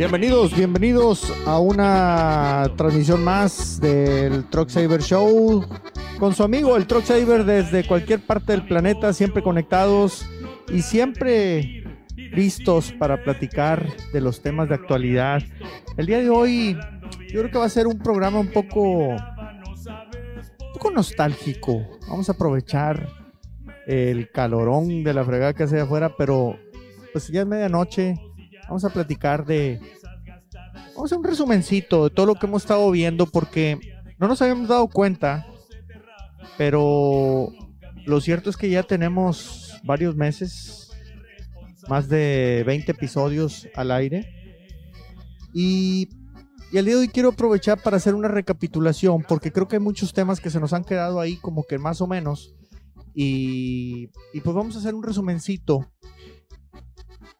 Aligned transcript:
Bienvenidos, 0.00 0.56
bienvenidos 0.56 1.30
a 1.44 1.60
una 1.60 2.72
transmisión 2.78 3.22
más 3.22 3.78
del 3.82 4.48
Truck 4.48 4.70
Saver 4.70 5.02
Show 5.02 5.62
con 6.18 6.34
su 6.34 6.42
amigo 6.42 6.74
el 6.78 6.86
Truck 6.86 7.04
Saver 7.04 7.44
desde 7.44 7.86
cualquier 7.86 8.24
parte 8.24 8.52
del 8.52 8.66
planeta, 8.66 9.12
siempre 9.12 9.42
conectados 9.42 10.26
y 10.72 10.80
siempre 10.80 11.84
listos 12.16 12.92
para 12.92 13.22
platicar 13.22 13.86
de 14.10 14.22
los 14.22 14.40
temas 14.40 14.70
de 14.70 14.76
actualidad. 14.76 15.42
El 15.98 16.06
día 16.06 16.20
de 16.20 16.30
hoy 16.30 16.78
yo 17.28 17.40
creo 17.40 17.50
que 17.50 17.58
va 17.58 17.66
a 17.66 17.68
ser 17.68 17.86
un 17.86 17.98
programa 17.98 18.40
un 18.40 18.50
poco, 18.50 18.80
un 18.80 19.18
poco 20.72 20.90
nostálgico. 20.92 21.86
Vamos 22.08 22.30
a 22.30 22.32
aprovechar 22.32 23.06
el 23.86 24.30
calorón 24.30 25.04
de 25.04 25.12
la 25.12 25.26
fregada 25.26 25.52
que 25.52 25.64
hace 25.64 25.78
afuera, 25.78 26.14
pero 26.16 26.56
pues 27.12 27.28
ya 27.28 27.42
es 27.42 27.46
medianoche. 27.46 28.14
Vamos 28.70 28.84
a 28.84 28.90
platicar 28.90 29.44
de. 29.44 29.80
Vamos 31.00 31.12
a 31.12 31.14
hacer 31.14 31.24
un 31.24 31.30
resumencito 31.30 32.04
de 32.04 32.10
todo 32.10 32.26
lo 32.26 32.34
que 32.34 32.44
hemos 32.44 32.62
estado 32.62 32.90
viendo, 32.90 33.24
porque 33.24 33.80
no 34.18 34.28
nos 34.28 34.42
habíamos 34.42 34.68
dado 34.68 34.86
cuenta, 34.86 35.46
pero 36.58 37.48
lo 38.04 38.20
cierto 38.20 38.50
es 38.50 38.58
que 38.58 38.68
ya 38.68 38.82
tenemos 38.82 39.80
varios 39.82 40.14
meses, 40.14 40.90
más 41.88 42.06
de 42.10 42.64
20 42.66 42.92
episodios 42.92 43.66
al 43.74 43.92
aire. 43.92 44.28
Y, 45.54 46.10
y 46.70 46.76
el 46.76 46.84
día 46.84 46.96
de 46.96 47.00
hoy 47.00 47.08
quiero 47.08 47.30
aprovechar 47.30 47.82
para 47.82 47.96
hacer 47.96 48.14
una 48.14 48.28
recapitulación, 48.28 49.24
porque 49.26 49.50
creo 49.50 49.68
que 49.68 49.76
hay 49.76 49.82
muchos 49.82 50.12
temas 50.12 50.38
que 50.38 50.50
se 50.50 50.60
nos 50.60 50.74
han 50.74 50.84
quedado 50.84 51.18
ahí 51.18 51.38
como 51.38 51.64
que 51.64 51.78
más 51.78 52.02
o 52.02 52.06
menos. 52.06 52.54
Y, 53.14 54.10
y 54.34 54.40
pues 54.42 54.54
vamos 54.54 54.76
a 54.76 54.80
hacer 54.80 54.94
un 54.94 55.02
resumencito 55.02 55.90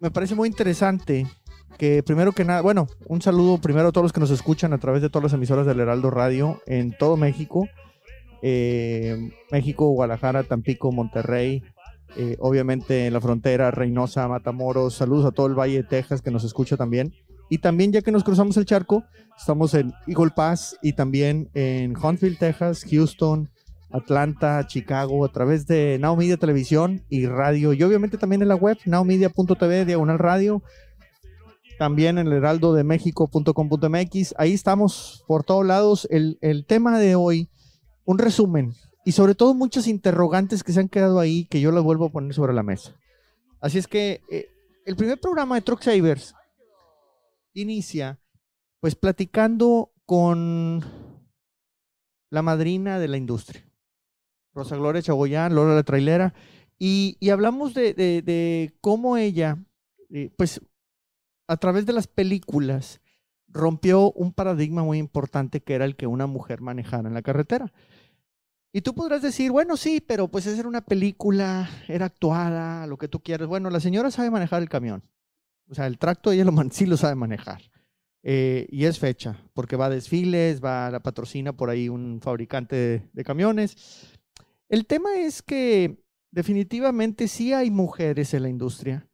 me 0.00 0.10
parece 0.10 0.34
muy 0.34 0.48
interesante 0.48 1.26
que 1.78 2.02
primero 2.02 2.32
que 2.32 2.44
nada, 2.44 2.60
bueno, 2.60 2.86
un 3.06 3.22
saludo 3.22 3.58
primero 3.58 3.88
a 3.88 3.92
todos 3.92 4.04
los 4.04 4.12
que 4.12 4.20
nos 4.20 4.30
escuchan 4.30 4.72
a 4.72 4.78
través 4.78 5.02
de 5.02 5.10
todas 5.10 5.24
las 5.24 5.32
emisoras 5.32 5.66
del 5.66 5.80
Heraldo 5.80 6.10
Radio 6.10 6.60
en 6.66 6.96
todo 6.96 7.16
México. 7.16 7.68
Eh, 8.42 9.30
México, 9.50 9.88
Guadalajara, 9.90 10.44
Tampico, 10.44 10.92
Monterrey, 10.92 11.62
eh, 12.16 12.36
obviamente 12.40 13.06
en 13.06 13.12
la 13.12 13.20
frontera, 13.20 13.70
Reynosa, 13.70 14.26
Matamoros, 14.28 14.94
saludos 14.94 15.26
a 15.26 15.30
todo 15.30 15.46
el 15.46 15.58
Valle 15.58 15.76
de 15.76 15.82
Texas 15.84 16.22
que 16.22 16.30
nos 16.30 16.44
escucha 16.44 16.76
también. 16.76 17.14
Y 17.48 17.58
también 17.58 17.92
ya 17.92 18.02
que 18.02 18.12
nos 18.12 18.24
cruzamos 18.24 18.56
el 18.56 18.64
charco, 18.64 19.04
estamos 19.36 19.74
en 19.74 19.92
Eagle 20.06 20.30
Pass 20.34 20.76
y 20.82 20.92
también 20.92 21.50
en 21.54 21.96
Huntsville, 21.96 22.36
Texas, 22.36 22.84
Houston, 22.88 23.50
Atlanta, 23.90 24.66
Chicago, 24.66 25.24
a 25.24 25.32
través 25.32 25.66
de 25.66 25.98
Now 26.00 26.16
Media 26.16 26.36
Televisión 26.36 27.02
y 27.08 27.26
radio. 27.26 27.72
Y 27.72 27.82
obviamente 27.82 28.18
también 28.18 28.42
en 28.42 28.48
la 28.48 28.54
web, 28.54 28.78
nowmedia.tv, 28.84 29.84
diagonal 29.84 30.18
radio. 30.18 30.62
También 31.80 32.18
en 32.18 32.26
el 32.26 32.34
heraldo 32.34 32.74
de 32.74 32.84
México.com.mx. 32.84 34.34
Ahí 34.36 34.52
estamos 34.52 35.24
por 35.26 35.44
todos 35.44 35.64
lados. 35.64 36.06
El, 36.10 36.66
tema 36.66 36.98
de 36.98 37.14
hoy, 37.14 37.48
un 38.04 38.18
resumen. 38.18 38.74
Y 39.06 39.12
sobre 39.12 39.34
todo 39.34 39.54
muchas 39.54 39.86
interrogantes 39.86 40.62
que 40.62 40.74
se 40.74 40.80
han 40.80 40.90
quedado 40.90 41.18
ahí 41.18 41.46
que 41.46 41.62
yo 41.62 41.72
las 41.72 41.82
vuelvo 41.82 42.04
a 42.04 42.10
poner 42.10 42.34
sobre 42.34 42.52
la 42.52 42.62
mesa. 42.62 42.94
Así 43.62 43.78
es 43.78 43.86
que 43.86 44.20
eh, 44.30 44.50
el 44.84 44.94
primer 44.94 45.18
programa 45.18 45.54
de 45.54 45.62
Truck 45.62 45.80
Savers 45.80 46.34
inicia 47.54 48.20
pues 48.80 48.94
platicando 48.94 49.90
con 50.04 50.84
la 52.28 52.42
madrina 52.42 52.98
de 52.98 53.08
la 53.08 53.16
industria. 53.16 53.66
Rosa 54.52 54.76
Gloria 54.76 55.00
Chagoyán, 55.00 55.54
Lola 55.54 55.76
la 55.76 55.82
Trailera, 55.82 56.34
y, 56.78 57.16
hablamos 57.30 57.72
de, 57.72 58.74
cómo 58.82 59.16
ella, 59.16 59.56
eh, 60.10 60.30
pues 60.36 60.60
a 61.50 61.56
través 61.56 61.84
de 61.84 61.92
las 61.92 62.06
películas, 62.06 63.00
rompió 63.48 64.12
un 64.12 64.32
paradigma 64.32 64.84
muy 64.84 64.98
importante 64.98 65.60
que 65.60 65.74
era 65.74 65.84
el 65.84 65.96
que 65.96 66.06
una 66.06 66.28
mujer 66.28 66.60
manejara 66.60 67.08
en 67.08 67.14
la 67.14 67.22
carretera. 67.22 67.72
Y 68.72 68.82
tú 68.82 68.94
podrás 68.94 69.20
decir, 69.20 69.50
bueno, 69.50 69.76
sí, 69.76 70.00
pero 70.00 70.28
pues 70.28 70.46
esa 70.46 70.60
era 70.60 70.68
una 70.68 70.84
película, 70.84 71.68
era 71.88 72.06
actuada, 72.06 72.86
lo 72.86 72.98
que 72.98 73.08
tú 73.08 73.18
quieras. 73.18 73.48
Bueno, 73.48 73.68
la 73.68 73.80
señora 73.80 74.12
sabe 74.12 74.30
manejar 74.30 74.62
el 74.62 74.68
camión. 74.68 75.02
O 75.68 75.74
sea, 75.74 75.88
el 75.88 75.98
tracto 75.98 76.30
ella 76.30 76.44
lo, 76.44 76.52
sí 76.70 76.86
lo 76.86 76.96
sabe 76.96 77.16
manejar. 77.16 77.62
Eh, 78.22 78.68
y 78.70 78.84
es 78.84 79.00
fecha, 79.00 79.42
porque 79.52 79.74
va 79.74 79.86
a 79.86 79.90
desfiles, 79.90 80.62
va 80.62 80.86
a 80.86 80.90
la 80.92 81.00
patrocina 81.00 81.52
por 81.52 81.68
ahí 81.68 81.88
un 81.88 82.20
fabricante 82.22 83.10
de 83.12 83.24
camiones. 83.24 84.06
El 84.68 84.86
tema 84.86 85.16
es 85.16 85.42
que 85.42 86.04
definitivamente 86.30 87.26
sí 87.26 87.52
hay 87.52 87.72
mujeres 87.72 88.34
en 88.34 88.44
la 88.44 88.48
industria. 88.48 89.10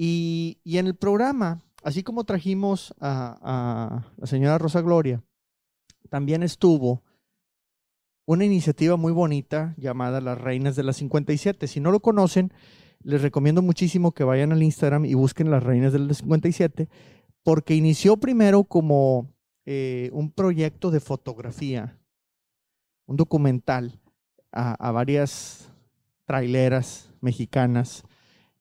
Y, 0.00 0.60
en 0.64 0.86
el 0.86 0.94
programa, 0.94 1.60
así 1.82 2.02
como 2.02 2.24
trajimos 2.24 2.94
a, 3.00 4.12
la 4.16 4.26
señora 4.26 4.58
Rosa 4.58 4.80
Gloria, 4.80 5.22
también 6.10 6.42
estuvo 6.42 7.02
una 8.26 8.44
iniciativa 8.44 8.96
muy 8.96 9.12
bonita 9.12 9.74
llamada 9.78 10.20
Las 10.20 10.40
Reinas 10.40 10.76
de 10.76 10.82
las 10.82 10.96
57. 10.96 11.66
Si 11.66 11.80
no 11.80 11.90
lo 11.90 12.00
conocen, 12.00 12.52
les 13.02 13.22
recomiendo 13.22 13.62
muchísimo 13.62 14.12
que 14.12 14.24
vayan 14.24 14.52
al 14.52 14.62
Instagram 14.62 15.04
y 15.04 15.14
busquen 15.14 15.50
Las 15.50 15.62
Reinas 15.62 15.92
de 15.92 16.00
las 16.00 16.18
57, 16.18 16.88
porque 17.42 17.74
inició 17.74 18.18
primero 18.18 18.64
como 18.64 19.32
eh, 19.64 20.10
un 20.12 20.30
proyecto 20.30 20.90
de 20.90 21.00
fotografía, 21.00 21.98
un 23.06 23.16
documental 23.16 24.00
a, 24.52 24.90
varias 24.92 25.70
traileras 26.24 27.12
mexicanas 27.20 28.02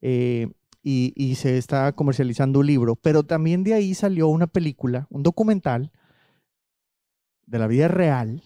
eh, 0.02 0.50
y, 0.90 1.36
se 1.36 1.58
está 1.58 1.92
comercializando 1.92 2.60
un 2.60 2.68
libro, 2.68 2.96
pero 2.96 3.24
también 3.24 3.66
de 3.66 3.74
ahí 3.74 3.94
salió 3.94 4.30
una 4.30 4.48
película, 4.48 5.06
un 5.10 5.22
documental 5.22 5.92
de 7.46 7.60
la 7.60 7.68
vida 7.68 7.90
real 7.90 8.42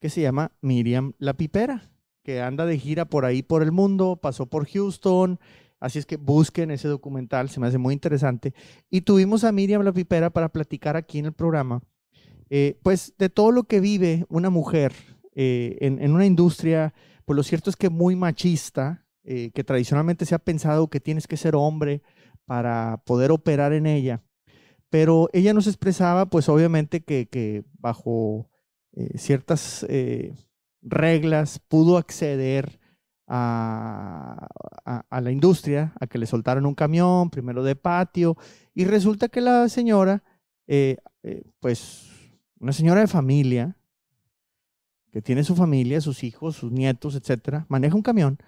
que 0.00 0.10
se 0.10 0.20
llama 0.20 0.52
Miriam 0.60 1.14
la 1.18 1.32
Pipera, 1.32 1.90
que 2.22 2.42
anda 2.42 2.66
de 2.66 2.78
gira 2.78 3.06
por 3.06 3.24
ahí 3.24 3.42
por 3.42 3.62
el 3.62 3.72
mundo, 3.72 4.16
pasó 4.20 4.44
por 4.44 4.68
Houston, 4.68 5.40
así 5.80 5.98
es 5.98 6.04
que 6.04 6.18
busquen 6.18 6.70
ese 6.70 6.88
documental, 6.88 7.48
se 7.48 7.58
me 7.58 7.68
hace 7.68 7.78
muy 7.78 7.94
interesante. 7.94 8.52
Y 8.90 9.00
tuvimos 9.00 9.44
a 9.44 9.52
Miriam 9.52 9.82
la 9.82 9.94
Pipera 9.94 10.28
para 10.28 10.50
platicar 10.50 10.94
aquí 10.94 11.20
en 11.20 11.26
el 11.26 11.32
programa, 11.32 11.82
eh, 12.50 12.78
pues 12.82 13.14
de 13.16 13.30
todo 13.30 13.50
lo 13.50 13.64
que 13.64 13.80
vive 13.80 14.26
una 14.28 14.50
mujer 14.50 14.92
eh, 15.34 15.78
en, 15.80 16.12
una 16.12 16.26
industria, 16.26 16.92
pues 17.24 17.34
lo 17.34 17.42
cierto 17.42 17.70
es 17.70 17.76
que 17.76 17.88
muy 17.88 18.14
machista, 18.14 19.03
eh, 19.24 19.50
que 19.54 19.64
tradicionalmente 19.64 20.26
se 20.26 20.34
ha 20.34 20.38
pensado 20.38 20.88
que 20.88 21.00
tienes 21.00 21.26
que 21.26 21.38
ser 21.38 21.56
hombre 21.56 22.02
para 22.44 23.02
poder 23.06 23.32
operar 23.32 23.72
en 23.72 23.86
ella. 23.86 24.22
Pero 24.90 25.30
ella 25.32 25.54
nos 25.54 25.66
expresaba, 25.66 26.26
pues 26.26 26.48
obviamente 26.48 27.02
que, 27.02 27.64
bajo 27.78 28.50
eh, 28.92 29.16
ciertas 29.16 29.86
reglas 30.82 31.58
pudo 31.58 31.96
acceder 31.96 32.78
a, 33.26 34.46
a, 34.84 35.20
la 35.22 35.30
industria, 35.32 35.94
a 35.98 36.06
que 36.06 36.18
le 36.18 36.26
soltaran 36.26 36.66
un 36.66 36.74
camión, 36.74 37.30
primero 37.30 37.64
de 37.64 37.76
patio, 37.76 38.36
y 38.74 38.84
resulta 38.84 39.28
que 39.28 39.40
la 39.40 39.68
señora, 39.70 40.22
pues 41.60 42.10
una 42.58 42.72
señora 42.72 43.00
de 43.00 43.06
familia, 43.06 43.76
que 45.10 45.22
tiene 45.22 45.44
su 45.44 45.56
familia, 45.56 46.00
sus 46.00 46.24
hijos, 46.24 46.56
sus 46.56 46.72
nietos, 46.72 47.14
etcétera, 47.14 47.64
maneja 47.68 47.94
un 47.94 48.02
camión 48.02 48.38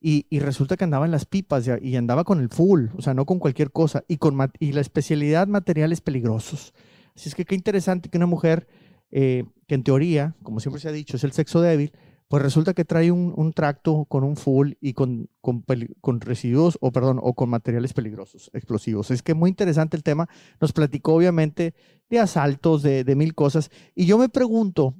y, 0.00 0.38
resulta 0.38 0.76
que 0.76 0.84
andaba 0.84 1.04
en 1.04 1.10
las 1.10 1.24
pipas 1.24 1.68
y, 1.80 1.96
andaba 1.96 2.24
con 2.24 2.40
el 2.40 2.48
full, 2.48 2.86
o 2.96 3.02
sea, 3.02 3.14
no 3.14 3.26
con 3.26 3.38
cualquier 3.38 3.70
cosa, 3.70 4.04
y, 4.08 4.18
con 4.18 4.36
y 4.58 4.72
la 4.72 4.80
especialidad 4.80 5.48
materiales 5.48 6.00
peligrosos. 6.00 6.74
Así 7.16 7.28
es 7.28 7.34
que 7.34 7.44
qué 7.44 7.54
interesante 7.54 8.08
que 8.08 8.18
una 8.18 8.26
mujer 8.26 8.68
eh, 9.10 9.44
que 9.66 9.74
en 9.74 9.82
teoría, 9.82 10.36
como 10.42 10.60
siempre 10.60 10.80
se 10.80 10.88
ha 10.88 10.92
dicho, 10.92 11.16
es 11.16 11.24
el 11.24 11.32
sexo 11.32 11.60
débil, 11.60 11.92
pues 12.28 12.42
resulta 12.42 12.74
que 12.74 12.84
trae 12.84 13.10
un, 13.10 13.52
tracto 13.54 14.04
con 14.04 14.22
un 14.22 14.36
full 14.36 14.72
y 14.82 14.92
con, 14.92 15.30
con, 15.40 16.20
residuos, 16.20 16.76
o 16.82 16.92
perdón, 16.92 17.18
o 17.22 17.32
con 17.32 17.48
materiales 17.48 17.94
peligrosos, 17.94 18.50
explosivos. 18.52 19.10
Es 19.10 19.22
que 19.22 19.32
muy 19.32 19.48
interesante 19.48 19.96
el 19.96 20.02
tema. 20.02 20.28
Nos 20.60 20.74
platicó 20.74 21.14
obviamente 21.14 21.74
de 22.10 22.18
asaltos, 22.18 22.82
de, 22.82 23.02
de 23.02 23.16
mil 23.16 23.34
cosas. 23.34 23.70
Y 23.94 24.04
yo 24.04 24.18
me 24.18 24.28
pregunto, 24.28 24.94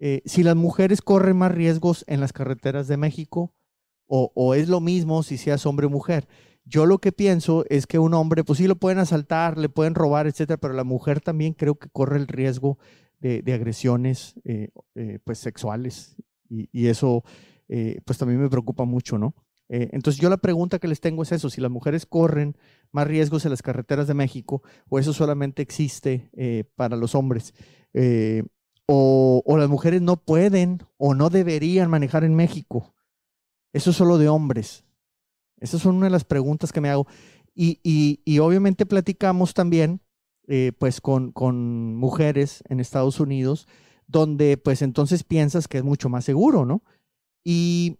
eh, 0.00 0.22
si 0.24 0.42
las 0.42 0.56
mujeres 0.56 1.02
corren 1.02 1.36
más 1.36 1.52
riesgos 1.52 2.02
en 2.08 2.20
las 2.20 2.32
carreteras 2.32 2.88
de 2.88 2.96
México 2.96 3.52
o, 4.34 4.54
es 4.54 4.68
lo 4.68 4.80
mismo 4.80 5.22
si 5.22 5.38
seas 5.38 5.66
hombre 5.66 5.86
o 5.86 5.90
mujer. 5.90 6.28
Yo 6.64 6.86
lo 6.86 6.98
que 6.98 7.12
pienso 7.12 7.64
es 7.68 7.86
que 7.86 7.98
un 7.98 8.14
hombre, 8.14 8.44
pues 8.44 8.58
sí 8.58 8.66
lo 8.66 8.76
pueden 8.76 8.98
asaltar, 8.98 9.58
le 9.58 9.68
pueden 9.68 9.94
robar, 9.94 10.26
etcétera, 10.26 10.56
pero 10.56 10.72
la 10.72 10.84
mujer 10.84 11.20
también 11.20 11.52
creo 11.52 11.74
que 11.74 11.88
corre 11.90 12.16
el 12.16 12.28
riesgo 12.28 12.78
de, 13.20 13.42
agresiones 13.54 14.34
eh, 14.44 14.68
eh, 14.94 15.18
pues 15.24 15.38
sexuales 15.38 16.16
y, 16.48 16.86
eso 16.86 17.24
pues 18.04 18.18
también 18.18 18.40
me 18.40 18.50
preocupa 18.50 18.84
mucho, 18.84 19.18
¿no? 19.18 19.34
entonces 19.68 20.20
yo 20.20 20.28
la 20.28 20.36
pregunta 20.36 20.78
que 20.78 20.86
les 20.86 21.00
tengo 21.00 21.22
es 21.22 21.32
eso, 21.32 21.48
si 21.48 21.60
las 21.60 21.70
mujeres 21.70 22.04
corren 22.04 22.56
más 22.92 23.08
riesgos 23.08 23.44
en 23.46 23.50
las 23.50 23.62
carreteras 23.62 24.06
de 24.06 24.14
México 24.14 24.62
o 24.88 24.98
eso 24.98 25.14
solamente 25.14 25.62
existe 25.62 26.30
para 26.76 26.96
los 26.96 27.14
hombres 27.14 27.54
o, 28.86 29.56
las 29.58 29.68
mujeres 29.68 30.02
no 30.02 30.16
pueden 30.16 30.82
o 30.96 31.14
no 31.14 31.30
deberían 31.30 31.90
manejar 31.90 32.24
en 32.24 32.34
México. 32.34 32.93
Eso 33.74 33.90
es 33.90 33.96
solo 33.96 34.18
de 34.18 34.28
hombres. 34.28 34.84
Esas 35.58 35.82
son 35.82 35.96
una 35.96 36.06
de 36.06 36.10
las 36.10 36.24
preguntas 36.24 36.72
que 36.72 36.80
me 36.80 36.88
hago. 36.88 37.06
Y, 37.56 38.38
obviamente 38.38 38.86
platicamos 38.86 39.52
también 39.52 40.00
eh, 40.46 40.72
pues 40.78 41.00
con, 41.00 41.32
con, 41.32 41.96
mujeres 41.96 42.62
en 42.68 42.80
Estados 42.80 43.18
Unidos, 43.20 43.66
donde 44.06 44.56
pues 44.56 44.82
entonces 44.82 45.24
piensas 45.24 45.68
que 45.68 45.78
es 45.78 45.84
mucho 45.84 46.08
más 46.08 46.24
seguro, 46.24 46.64
¿no? 46.64 46.82
Y, 47.44 47.98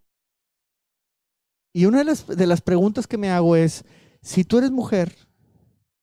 y 1.73 1.85
una 1.85 1.99
de 1.99 2.05
las, 2.05 2.27
de 2.27 2.47
las 2.47 2.61
preguntas 2.61 3.07
que 3.07 3.17
me 3.17 3.29
hago 3.29 3.55
es, 3.55 3.83
si 4.21 4.43
tú 4.43 4.59
eres 4.59 4.71
mujer 4.71 5.15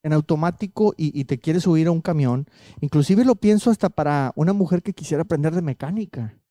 en 0.02 0.12
automático 0.12 0.94
y, 0.96 1.19
y, 1.19 1.24
te 1.24 1.38
quieres 1.38 1.62
subir 1.62 1.86
a 1.86 1.92
un 1.92 2.00
camión, 2.00 2.46
inclusive 2.80 3.24
lo 3.24 3.36
pienso 3.36 3.70
hasta 3.70 3.88
para 3.88 4.32
una 4.34 4.52
mujer 4.52 4.82
que 4.82 4.92
quisiera 4.92 5.22
aprender 5.22 5.54
de 5.54 5.62
mecánica, 5.62 6.41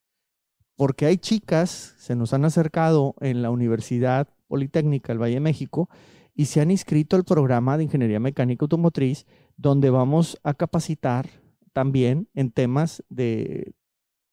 porque 0.82 1.06
hay 1.06 1.18
chicas, 1.18 1.94
se 2.00 2.16
nos 2.16 2.34
han 2.34 2.44
acercado 2.44 3.14
en 3.22 3.44
la 3.44 3.52
Universidad 3.52 4.28
Politécnica 4.48 5.14
del 5.14 5.22
Valle 5.22 5.36
de 5.36 5.40
México, 5.40 5.92
y 6.34 6.46
se 6.46 6.60
han 6.60 6.72
inscrito 6.72 7.16
al 7.16 7.24
programa 7.24 7.78
de 7.78 7.84
Ingeniería 7.84 8.20
Mecánica 8.20 8.64
Automotriz, 8.64 9.28
donde 9.58 9.92
vamos 9.92 10.40
a 10.42 10.56
capacitar 10.56 11.30
también 11.72 12.30
en 12.34 12.50
temas 12.50 13.04
de 13.10 13.76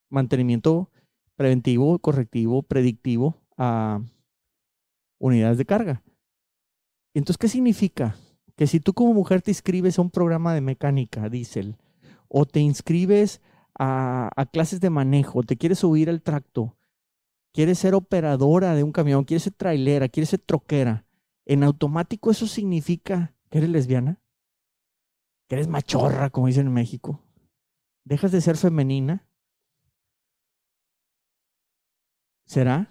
mantenimiento 0.09 0.91
preventivo, 1.37 1.99
correctivo, 1.99 2.63
predictivo 2.63 3.43
a 3.59 4.01
unidades 5.19 5.59
de 5.59 5.67
carga. 5.67 6.03
Entonces, 7.13 7.37
¿qué 7.37 7.49
significa? 7.49 8.17
Que 8.57 8.67
si 8.67 8.81
tú 8.81 8.95
como 8.95 9.13
mujer 9.13 9.43
te 9.43 9.51
inscribes 9.51 9.99
a 9.99 10.03
un 10.03 10.11
programa 10.11 10.55
de 10.55 10.63
mecánica, 10.63 11.29
diésel, 11.29 11.77
o 12.27 12.47
te 12.47 12.61
inscribes 12.61 13.43
a, 13.79 14.47
clases 14.53 14.81
de 14.81 14.91
manejo, 14.91 15.43
te 15.43 15.57
quieres 15.57 15.79
subir 15.79 16.11
al 16.11 16.23
tracto, 16.23 16.77
quieres 17.53 17.79
ser 17.79 17.95
operadora 17.95 18.75
de 18.75 18.83
un 18.83 18.93
camión, 18.93 19.25
quieres 19.25 19.45
ser 19.45 19.55
trailera, 19.55 20.09
quieres 20.09 20.31
ser 20.31 20.41
troquera, 20.41 21.07
en 21.47 21.63
automático 21.63 22.31
eso 22.31 22.47
significa 22.47 23.35
que 23.51 23.59
eres 23.59 23.71
lesbiana, 23.71 24.21
que 25.49 25.55
eres 25.55 25.69
machorra, 25.69 26.31
como 26.31 26.49
dicen 26.49 26.67
en 26.67 26.75
México. 26.75 27.23
Dejas 28.05 28.33
de 28.33 28.41
ser 28.41 28.57
femenina. 28.57 29.27
¿Será? 32.47 32.89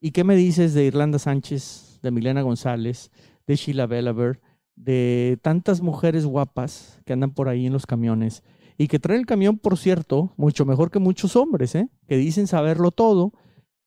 ¿Y 0.00 0.12
qué 0.12 0.24
me 0.24 0.34
dices 0.34 0.72
de 0.72 0.84
Irlanda 0.84 1.18
Sánchez, 1.18 2.00
de 2.02 2.10
Milena 2.10 2.42
González, 2.42 3.10
de 3.46 3.56
Sheila 3.56 3.86
Belaver, 3.86 4.40
de 4.76 5.38
tantas 5.42 5.82
mujeres 5.82 6.24
guapas 6.24 7.00
que 7.04 7.12
andan 7.12 7.32
por 7.32 7.48
ahí 7.48 7.66
en 7.66 7.72
los 7.72 7.86
camiones 7.86 8.42
y 8.80 8.88
que 8.88 8.98
traen 8.98 9.20
el 9.20 9.26
camión, 9.26 9.58
por 9.58 9.76
cierto, 9.76 10.32
mucho 10.38 10.64
mejor 10.64 10.90
que 10.90 10.98
muchos 10.98 11.36
hombres, 11.36 11.74
¿eh? 11.74 11.90
que 12.08 12.16
dicen 12.16 12.46
saberlo 12.46 12.92
todo. 12.92 13.34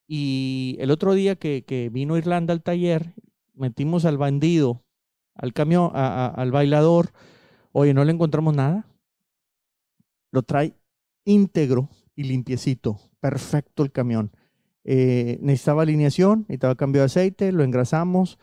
Y 0.06 0.78
el 0.80 0.92
otro 0.92 1.16
día 1.16 1.36
que, 1.36 1.64
que 1.66 1.90
vino 1.90 2.16
Irlanda 2.16 2.54
al 2.54 2.62
taller, 2.62 3.16
metimos 3.56 4.06
al 4.06 4.20
bandido, 4.20 4.84
al 5.34 5.52
camión, 5.52 5.90
al 5.96 6.52
bailador, 6.52 7.12
oye, 7.72 7.96
no 7.96 8.06
le 8.06 8.12
encontramos 8.12 8.56
nada. 8.56 8.86
Lo 10.32 10.44
trae 10.44 10.76
íntegro 11.26 11.90
y 12.16 12.26
limpiecito, 12.26 13.00
perfecto 13.20 13.82
el 13.82 13.92
camión. 13.92 14.30
Eh, 14.84 15.40
necesitaba 15.42 15.82
alineación, 15.82 16.42
necesitaba 16.42 16.76
cambio 16.76 17.02
de 17.02 17.08
aceite, 17.08 17.52
lo 17.52 17.64
engrasamos, 17.64 18.38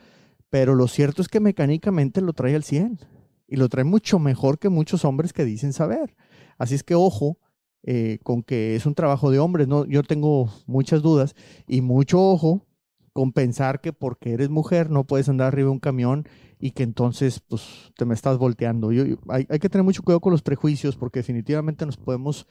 pero 0.49 0.75
lo 0.75 0.89
cierto 0.89 1.21
es 1.21 1.29
que 1.29 1.39
mecánicamente 1.39 2.19
lo 2.19 2.33
trae 2.33 2.55
al 2.55 2.65
100 2.65 2.99
y 3.47 3.55
lo 3.55 3.69
trae 3.69 3.85
mucho 3.85 4.19
mejor 4.19 4.59
que 4.59 4.67
muchos 4.67 5.05
hombres 5.05 5.31
que 5.31 5.45
dicen 5.45 5.71
saber. 5.71 6.13
Así 6.61 6.75
es 6.75 6.83
que 6.83 6.93
ojo 6.93 7.39
eh, 7.81 8.19
con 8.21 8.43
que 8.43 8.75
es 8.75 8.85
un 8.85 8.93
trabajo 8.93 9.31
de 9.31 9.39
hombres, 9.39 9.67
¿no? 9.67 9.85
yo 9.85 10.03
tengo 10.03 10.47
muchas 10.67 11.01
dudas 11.01 11.33
y 11.67 11.81
mucho 11.81 12.21
ojo 12.21 12.67
compensar 13.13 13.81
que 13.81 13.93
porque 13.93 14.33
eres 14.33 14.51
mujer 14.51 14.91
no 14.91 15.07
puedes 15.07 15.27
andar 15.27 15.47
arriba 15.47 15.69
de 15.69 15.71
un 15.71 15.79
camión 15.79 16.27
y 16.59 16.71
que 16.71 16.83
entonces 16.83 17.39
pues 17.39 17.91
te 17.97 18.05
me 18.05 18.13
estás 18.13 18.37
volteando. 18.37 18.91
Yo, 18.91 19.17
hay, 19.27 19.45
que 19.45 19.69
tener 19.69 19.83
mucho 19.83 20.03
cuidado 20.03 20.19
con 20.19 20.31
los 20.31 20.43
prejuicios 20.43 20.95
porque 20.97 21.21
definitivamente 21.21 21.87
nos 21.87 21.97
podemos 21.97 22.45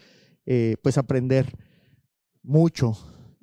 eh, 0.44 0.74
pues 0.82 0.98
aprender 0.98 1.56
mucho 2.42 2.98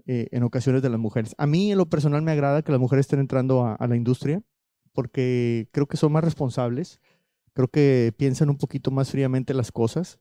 eh, 0.06 0.28
en 0.31 0.44
ocasiones 0.44 0.81
de 0.81 0.90
las 0.90 1.00
mujeres. 1.00 1.34
A 1.38 1.48
mí 1.48 1.72
en 1.72 1.78
lo 1.78 1.86
personal 1.86 2.24
me 2.24 2.34
agrada 2.34 2.62
que 2.62 2.74
las 2.74 2.81
mujeres 2.81 3.06
estén 3.06 3.22
entrando 3.22 3.64
a, 3.66 3.75
a 3.75 3.88
la 3.88 3.96
industria 3.96 4.44
porque 4.92 5.69
creo 5.72 5.88
que 5.88 5.96
son 5.96 6.12
más 6.12 6.25
responsables, 6.25 7.00
creo 7.54 7.69
que 7.69 8.14
piensan 8.18 8.50
un 8.50 8.58
poquito 8.58 8.92
más 8.92 9.10
fríamente 9.10 9.54
las 9.54 9.72
cosas 9.72 10.19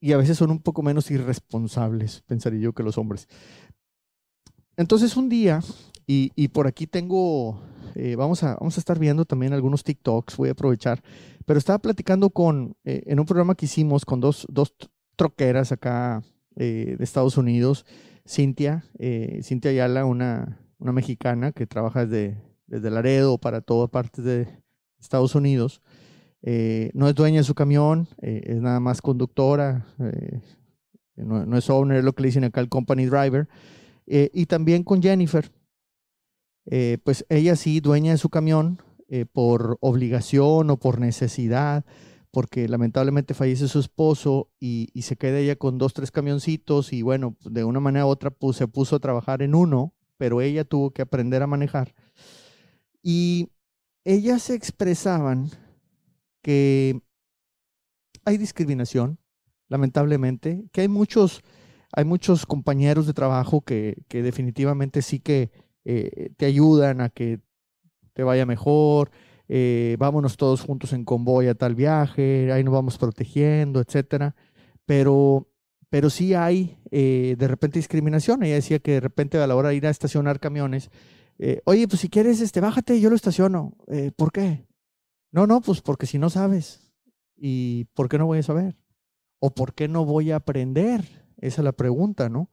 y 0.00 0.12
a 0.12 0.16
veces 0.16 0.38
son 0.38 0.50
un 0.50 0.60
poco 0.60 0.82
menos 0.82 1.10
irresponsables, 1.10 2.22
pensaría 2.26 2.60
yo, 2.60 2.72
que 2.72 2.82
los 2.82 2.98
hombres. 2.98 3.28
Entonces 4.76 5.16
un 5.16 5.28
día 5.28 5.60
y, 6.06 6.48
por 6.48 6.66
aquí 6.66 6.88
tengo, 6.88 7.62
eh, 7.94 8.16
vamos, 8.16 8.42
a, 8.42 8.56
vamos 8.56 8.76
a 8.76 8.80
estar 8.80 8.98
viendo 8.98 9.24
también 9.24 9.52
algunos 9.52 9.84
TikToks, 9.84 10.36
voy 10.38 10.48
a 10.48 10.52
aprovechar, 10.52 11.02
pero 11.46 11.56
estaba 11.56 11.78
platicando 11.78 12.30
con, 12.30 12.74
eh, 12.84 13.04
en 13.06 13.20
un 13.20 13.26
programa 13.26 13.54
que 13.54 13.66
hicimos 13.66 14.04
con 14.04 14.18
dos, 14.20 14.44
dos 14.50 14.74
troqueras 15.14 15.70
acá 15.70 16.24
eh, 16.56 16.96
de 16.98 17.04
Estados 17.04 17.36
Unidos, 17.36 17.86
Cintia, 18.26 18.84
Cintia 19.42 19.70
Ayala, 19.70 20.04
una, 20.04 20.60
una 20.78 20.90
mexicana 20.90 21.52
que 21.52 21.68
trabaja 21.68 22.06
desde, 22.06 22.42
desde 22.66 22.90
Laredo 22.90 23.38
para 23.38 23.60
todas 23.60 23.88
partes 23.90 24.24
de 24.24 24.48
Estados 24.98 25.36
Unidos. 25.36 25.80
No 26.42 27.08
es 27.08 27.14
dueña 27.14 27.38
de 27.38 27.44
su 27.44 27.54
camión, 27.54 28.08
es 28.18 28.60
nada 28.60 28.80
más 28.80 29.02
conductora, 29.02 29.86
no, 31.16 31.44
no, 31.44 31.58
es 31.58 31.68
owner, 31.68 31.98
es 31.98 32.04
lo 32.04 32.14
que 32.14 32.22
le 32.22 32.28
dicen 32.28 32.44
acá 32.44 32.60
el 32.60 32.68
company 32.68 33.06
driver. 33.06 33.48
y 34.06 34.46
también 34.46 34.82
con 34.84 35.02
Jennifer, 35.02 35.50
eh, 36.66 36.98
pues 37.04 37.26
ella 37.28 37.56
sí, 37.56 37.80
dueña 37.80 38.12
de 38.12 38.18
su 38.18 38.28
camión, 38.28 38.80
eh, 39.08 39.26
por 39.26 39.76
obligación 39.80 40.70
o 40.70 40.78
por 40.78 41.00
necesidad, 41.00 41.84
porque 42.30 42.68
lamentablemente 42.68 43.34
fallece 43.34 43.66
su 43.66 43.80
esposo 43.80 44.50
y, 44.60 44.88
se 45.02 45.16
queda 45.16 45.38
ella 45.38 45.56
con 45.56 45.78
dos, 45.78 45.94
tres 45.94 46.12
camioncitos 46.12 46.92
y 46.92 47.02
bueno, 47.02 47.36
de 47.44 47.64
una 47.64 47.80
manera 47.80 48.06
u 48.06 48.08
otra 48.08 48.30
pues, 48.30 48.56
se 48.56 48.68
puso 48.68 48.96
a 48.96 49.00
trabajar 49.00 49.42
en 49.42 49.54
uno, 49.54 49.94
pero 50.16 50.40
ella 50.40 50.64
tuvo 50.64 50.92
que 50.92 51.02
aprender 51.02 51.42
a 51.42 51.48
manejar. 51.48 51.94
Y 53.02 53.48
ellas 54.04 54.42
se 54.42 54.54
expresaban 54.54 55.50
que 56.42 57.00
hay 58.24 58.38
discriminación, 58.38 59.18
lamentablemente, 59.68 60.64
que 60.72 60.82
hay 60.82 60.88
muchos, 60.88 61.42
hay 61.92 62.04
muchos 62.04 62.46
compañeros 62.46 63.06
de 63.06 63.14
trabajo 63.14 63.62
que, 63.62 64.02
definitivamente 64.08 65.02
sí 65.02 65.20
que 65.20 65.50
eh, 65.84 66.30
te 66.36 66.46
ayudan 66.46 67.00
a 67.00 67.08
que 67.08 67.40
te 68.12 68.22
vaya 68.22 68.46
mejor, 68.46 69.10
eh, 69.48 69.96
vámonos 69.98 70.36
todos 70.36 70.60
juntos 70.60 70.92
en 70.92 71.04
convoy 71.04 71.48
a 71.48 71.54
tal 71.54 71.74
viaje, 71.74 72.52
ahí 72.52 72.62
nos 72.62 72.74
vamos 72.74 72.98
protegiendo, 72.98 73.80
etcétera. 73.80 74.36
Pero, 74.84 75.48
pero 75.88 76.10
sí 76.10 76.34
hay 76.34 76.78
eh, 76.90 77.36
de 77.38 77.48
repente 77.48 77.78
discriminación. 77.78 78.42
Ella 78.42 78.56
decía 78.56 78.80
que 78.80 78.92
de 78.92 79.00
repente 79.00 79.38
a 79.38 79.46
la 79.46 79.56
hora 79.56 79.70
de 79.70 79.76
ir 79.76 79.86
a 79.86 79.90
estacionar 79.90 80.40
camiones, 80.40 80.90
oye, 81.64 81.88
pues 81.88 82.02
si 82.02 82.10
quieres, 82.10 82.42
este, 82.42 82.60
bájate, 82.60 83.00
yo 83.00 83.08
lo 83.08 83.16
estaciono. 83.16 83.74
¿Por 84.16 84.30
qué? 84.30 84.66
No, 85.32 85.46
no, 85.46 85.60
pues 85.60 85.80
porque 85.80 86.06
si 86.06 86.18
no 86.18 86.30
sabes. 86.30 86.92
¿Y 87.36 87.84
por 87.94 88.08
qué 88.08 88.18
no 88.18 88.26
voy 88.26 88.38
a 88.38 88.42
saber? 88.42 88.76
¿O 89.38 89.54
por 89.54 89.74
qué 89.74 89.88
no 89.88 90.04
voy 90.04 90.30
a 90.30 90.36
aprender? 90.36 91.02
Esa 91.38 91.60
es 91.62 91.64
la 91.64 91.72
pregunta, 91.72 92.28
¿no? 92.28 92.50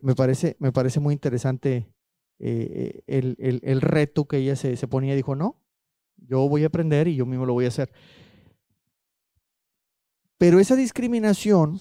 me, 0.00 0.14
parece, 0.14 0.56
me 0.58 0.72
parece 0.72 1.00
muy 1.00 1.12
interesante 1.12 1.92
eh, 2.38 3.02
el, 3.06 3.80
reto 3.80 4.26
que 4.26 4.38
ella 4.38 4.56
se, 4.56 4.76
ponía, 4.88 5.14
dijo, 5.14 5.34
no, 5.34 5.62
yo 6.16 6.48
voy 6.48 6.64
a 6.64 6.68
aprender 6.68 7.08
y 7.08 7.16
yo 7.16 7.26
mismo 7.26 7.46
lo 7.46 7.54
voy 7.54 7.64
a 7.64 7.68
hacer. 7.68 7.92
Pero 10.38 10.60
esa 10.60 10.76
discriminación 10.76 11.80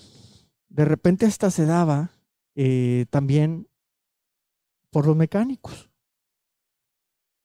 de 0.70 0.86
repente 0.86 1.26
hasta 1.26 1.52
se 1.52 1.66
daba 1.66 2.12
eh, 2.56 3.06
también 3.10 3.68
por 4.92 5.06
los 5.06 5.16
mecánicos. 5.16 5.90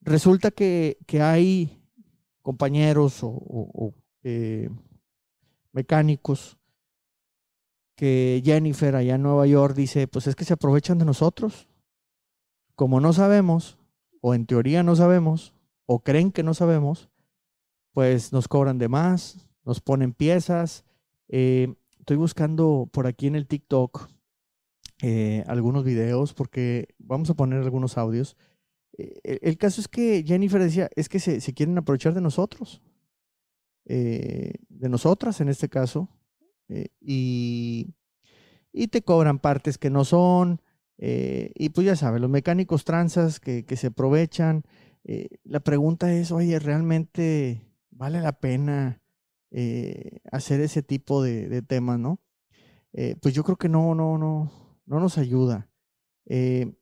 Resulta 0.02 0.50
que, 0.50 0.98
hay 1.20 1.79
compañeros 2.42 3.20
o, 3.22 3.94
eh, 4.22 4.70
mecánicos 5.72 6.58
que 7.96 8.42
Jennifer 8.44 8.96
allá 8.96 9.14
en 9.14 9.22
Nueva 9.22 9.46
York 9.46 9.74
dice, 9.74 10.08
pues 10.08 10.26
es 10.26 10.34
que 10.34 10.44
se 10.44 10.54
aprovechan 10.54 10.98
de 10.98 11.04
nosotros 11.04 11.68
como 12.80 12.98
no 12.98 13.12
sabemos, 13.12 13.76
o 14.22 14.32
en 14.32 14.46
teoría 14.46 14.82
no 14.82 14.96
sabemos, 14.96 15.52
o 15.84 16.02
creen 16.02 16.32
que 16.32 16.42
no 16.42 16.54
sabemos, 16.54 17.10
pues 17.92 18.32
nos 18.32 18.48
cobran 18.48 18.78
de 18.78 18.88
más, 18.88 19.46
nos 19.66 19.82
ponen 19.82 20.14
piezas. 20.14 20.86
Eh, 21.28 21.74
estoy 21.98 22.16
buscando 22.16 22.88
por 22.90 23.06
aquí 23.06 23.26
en 23.26 23.36
el 23.36 23.46
TikTok 23.46 24.08
eh, 25.02 25.44
algunos 25.46 25.84
videos 25.84 26.32
porque 26.32 26.88
vamos 26.96 27.28
a 27.28 27.34
poner 27.34 27.62
algunos 27.62 27.98
audios. 27.98 28.34
Eh, 29.24 29.38
el, 29.42 29.56
caso 29.56 29.80
es 29.80 29.88
que 29.88 30.24
Jennifer 30.26 30.62
decía, 30.62 30.90
es 30.96 31.08
que 31.08 31.20
se, 31.20 31.40
quieren 31.54 31.78
aprovechar 31.78 32.14
de 32.14 32.20
nosotros, 32.20 32.82
de 33.84 34.88
nosotras 34.88 35.40
en 35.40 35.48
este 35.48 35.68
caso, 35.68 36.08
y, 37.00 37.94
y 38.72 38.88
te 38.88 39.02
cobran 39.02 39.40
partes 39.40 39.78
que 39.78 39.90
no 39.90 40.04
son, 40.04 40.62
eh, 40.98 41.50
y 41.56 41.70
pues 41.70 41.86
ya 41.86 41.96
sabes, 41.96 42.20
los 42.20 42.30
mecánicos 42.30 42.84
transas 42.84 43.40
que, 43.40 43.64
se 43.76 43.88
aprovechan, 43.88 44.64
Eh, 45.04 45.38
la 45.44 45.60
pregunta 45.60 46.12
es, 46.12 46.30
oye, 46.30 46.58
¿realmente 46.58 47.62
vale 47.90 48.20
la 48.20 48.32
pena 48.32 49.00
hacer 50.30 50.60
ese 50.60 50.82
tipo 50.82 51.22
de, 51.22 51.62
temas, 51.62 51.98
no? 51.98 52.20
pues 53.20 53.34
yo 53.34 53.42
creo 53.44 53.56
que 53.56 53.68
no, 53.68 53.94
no, 53.94 54.18
no, 54.18 54.52
no 54.86 55.00
nos 55.00 55.18
ayuda. 55.18 55.70
Eh, 56.26 56.72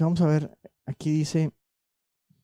vamos 0.00 0.20
a 0.20 0.26
ver, 0.26 0.58
aquí 0.90 1.10
dice, 1.10 1.50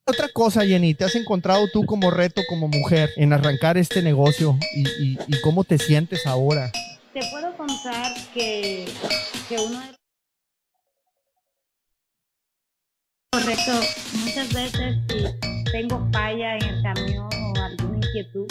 otra 0.07 0.29
cosa, 0.33 0.65
Jenny, 0.65 0.95
¿te 0.95 1.05
has 1.05 1.17
encontrado 1.17 1.67
tú 1.73 1.85
como 1.85 2.11
reto, 2.11 2.43
como 2.49 2.69
mujer, 2.69 3.11
en 3.17 3.33
arrancar 3.33 3.77
este 3.77 4.03
negocio 4.03 4.57
y, 4.75 5.19
cómo 5.43 5.65
te 5.65 5.79
sientes 5.79 6.27
ahora? 6.27 6.71
Te 7.13 7.21
puedo 7.31 7.57
contar 7.57 8.13
que, 8.33 8.87
que 9.49 9.57
uno 9.59 9.81
de 9.81 9.97
Correcto, 13.33 13.73
muchas 14.25 14.53
veces 14.55 14.97
si 15.09 15.71
tengo 15.71 16.09
falla 16.11 16.57
en 16.57 16.65
el 16.65 16.83
camión 16.83 17.29
o 17.35 17.61
alguna 17.61 17.97
inquietud, 17.97 18.47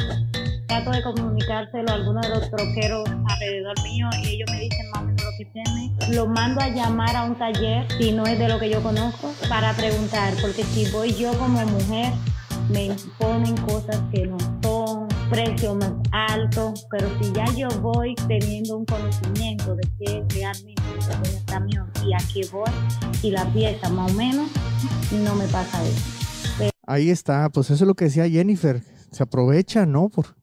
trato 0.68 0.92
de 0.92 1.02
comunicárselo 1.02 1.90
a 1.90 1.94
alguno 1.96 2.22
de 2.22 2.30
los 2.30 2.50
troqueros 2.52 3.10
alrededor 3.10 3.82
mío 3.82 4.08
y 4.22 4.28
ellos 4.36 4.50
me 4.52 4.60
dicen 4.60 4.86
lo 4.94 5.15
que 5.38 5.46
tiene. 5.46 5.96
Lo 6.12 6.28
mando 6.28 6.62
a 6.62 6.70
llamar 6.70 7.16
a 7.16 7.24
un 7.24 7.36
taller 7.36 7.88
si 8.00 8.12
no 8.12 8.26
es 8.26 8.38
de 8.40 8.48
lo 8.48 8.60
que 8.60 8.70
yo 8.70 8.82
conozco 8.82 9.34
para 9.50 9.74
preguntar, 9.74 10.34
porque 10.42 10.64
si 10.64 10.90
voy 10.92 11.14
yo 11.14 11.38
como 11.38 11.66
mujer 11.66 12.14
me 12.70 12.86
imponen 12.86 13.56
cosas 13.58 14.02
que 14.12 14.26
no 14.26 14.38
son, 14.64 15.08
precio 15.30 15.76
más 15.76 15.94
alto, 16.12 16.74
pero 16.90 17.08
si 17.22 17.32
ya 17.32 17.46
yo 17.56 17.68
voy 17.82 18.16
teniendo 18.28 18.78
un 18.78 18.86
conocimiento 18.86 19.76
de 19.76 19.84
qué 20.00 20.24
realmente 20.36 20.82
es 20.98 21.34
el 21.34 21.46
camión 21.46 21.92
y 22.06 22.14
a 22.14 22.18
qué 22.34 22.48
voy 22.52 22.72
y 23.22 23.32
la 23.32 23.46
pieza 23.54 23.90
más 23.90 24.12
o 24.12 24.16
menos, 24.16 24.50
no 25.12 25.36
me 25.36 25.46
pasa 25.48 25.84
eso. 25.84 26.16
Ahí 26.88 27.10
está, 27.10 27.50
pues 27.50 27.72
eso 27.72 27.84
es 27.84 27.88
lo 27.88 27.96
que 27.96 28.06
decía 28.06 28.30
Jennifer, 28.30 28.82
se 29.12 29.24
aprovecha, 29.24 29.86
¿no? 29.86 30.10
Por, 30.10 30.36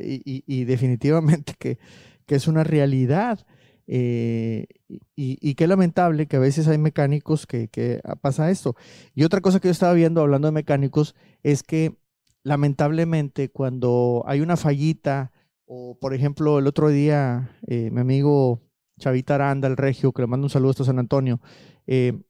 y, 0.00 0.64
definitivamente 0.64 1.54
que, 1.58 1.78
es 2.26 2.48
una 2.48 2.64
realidad. 2.64 3.46
Eh, 3.88 4.66
y, 5.14 5.54
qué 5.54 5.66
lamentable 5.66 6.26
que 6.26 6.36
a 6.36 6.40
veces 6.40 6.66
hay 6.68 6.78
mecánicos 6.78 7.46
que, 7.46 8.00
pasa 8.20 8.50
esto. 8.50 8.76
Y 9.14 9.24
otra 9.24 9.40
cosa 9.40 9.60
que 9.60 9.68
yo 9.68 9.72
estaba 9.72 9.92
viendo 9.92 10.20
hablando 10.20 10.48
de 10.48 10.52
mecánicos 10.52 11.14
es 11.42 11.62
que 11.62 11.96
lamentablemente 12.42 13.50
cuando 13.50 14.24
hay 14.26 14.40
una 14.40 14.56
fallita, 14.56 15.32
o 15.66 15.98
por 15.98 16.14
ejemplo 16.14 16.58
el 16.58 16.66
otro 16.66 16.88
día 16.88 17.58
eh, 17.66 17.90
mi 17.90 18.00
amigo 18.00 18.60
Chavita 19.00 19.34
Aranda, 19.34 19.68
el 19.68 19.76
regio, 19.76 20.12
que 20.12 20.22
le 20.22 20.28
mando 20.28 20.46
un 20.46 20.50
saludo 20.50 20.70
hasta 20.70 20.84
San 20.84 20.98
Antonio, 20.98 21.40
eh, 21.86 22.20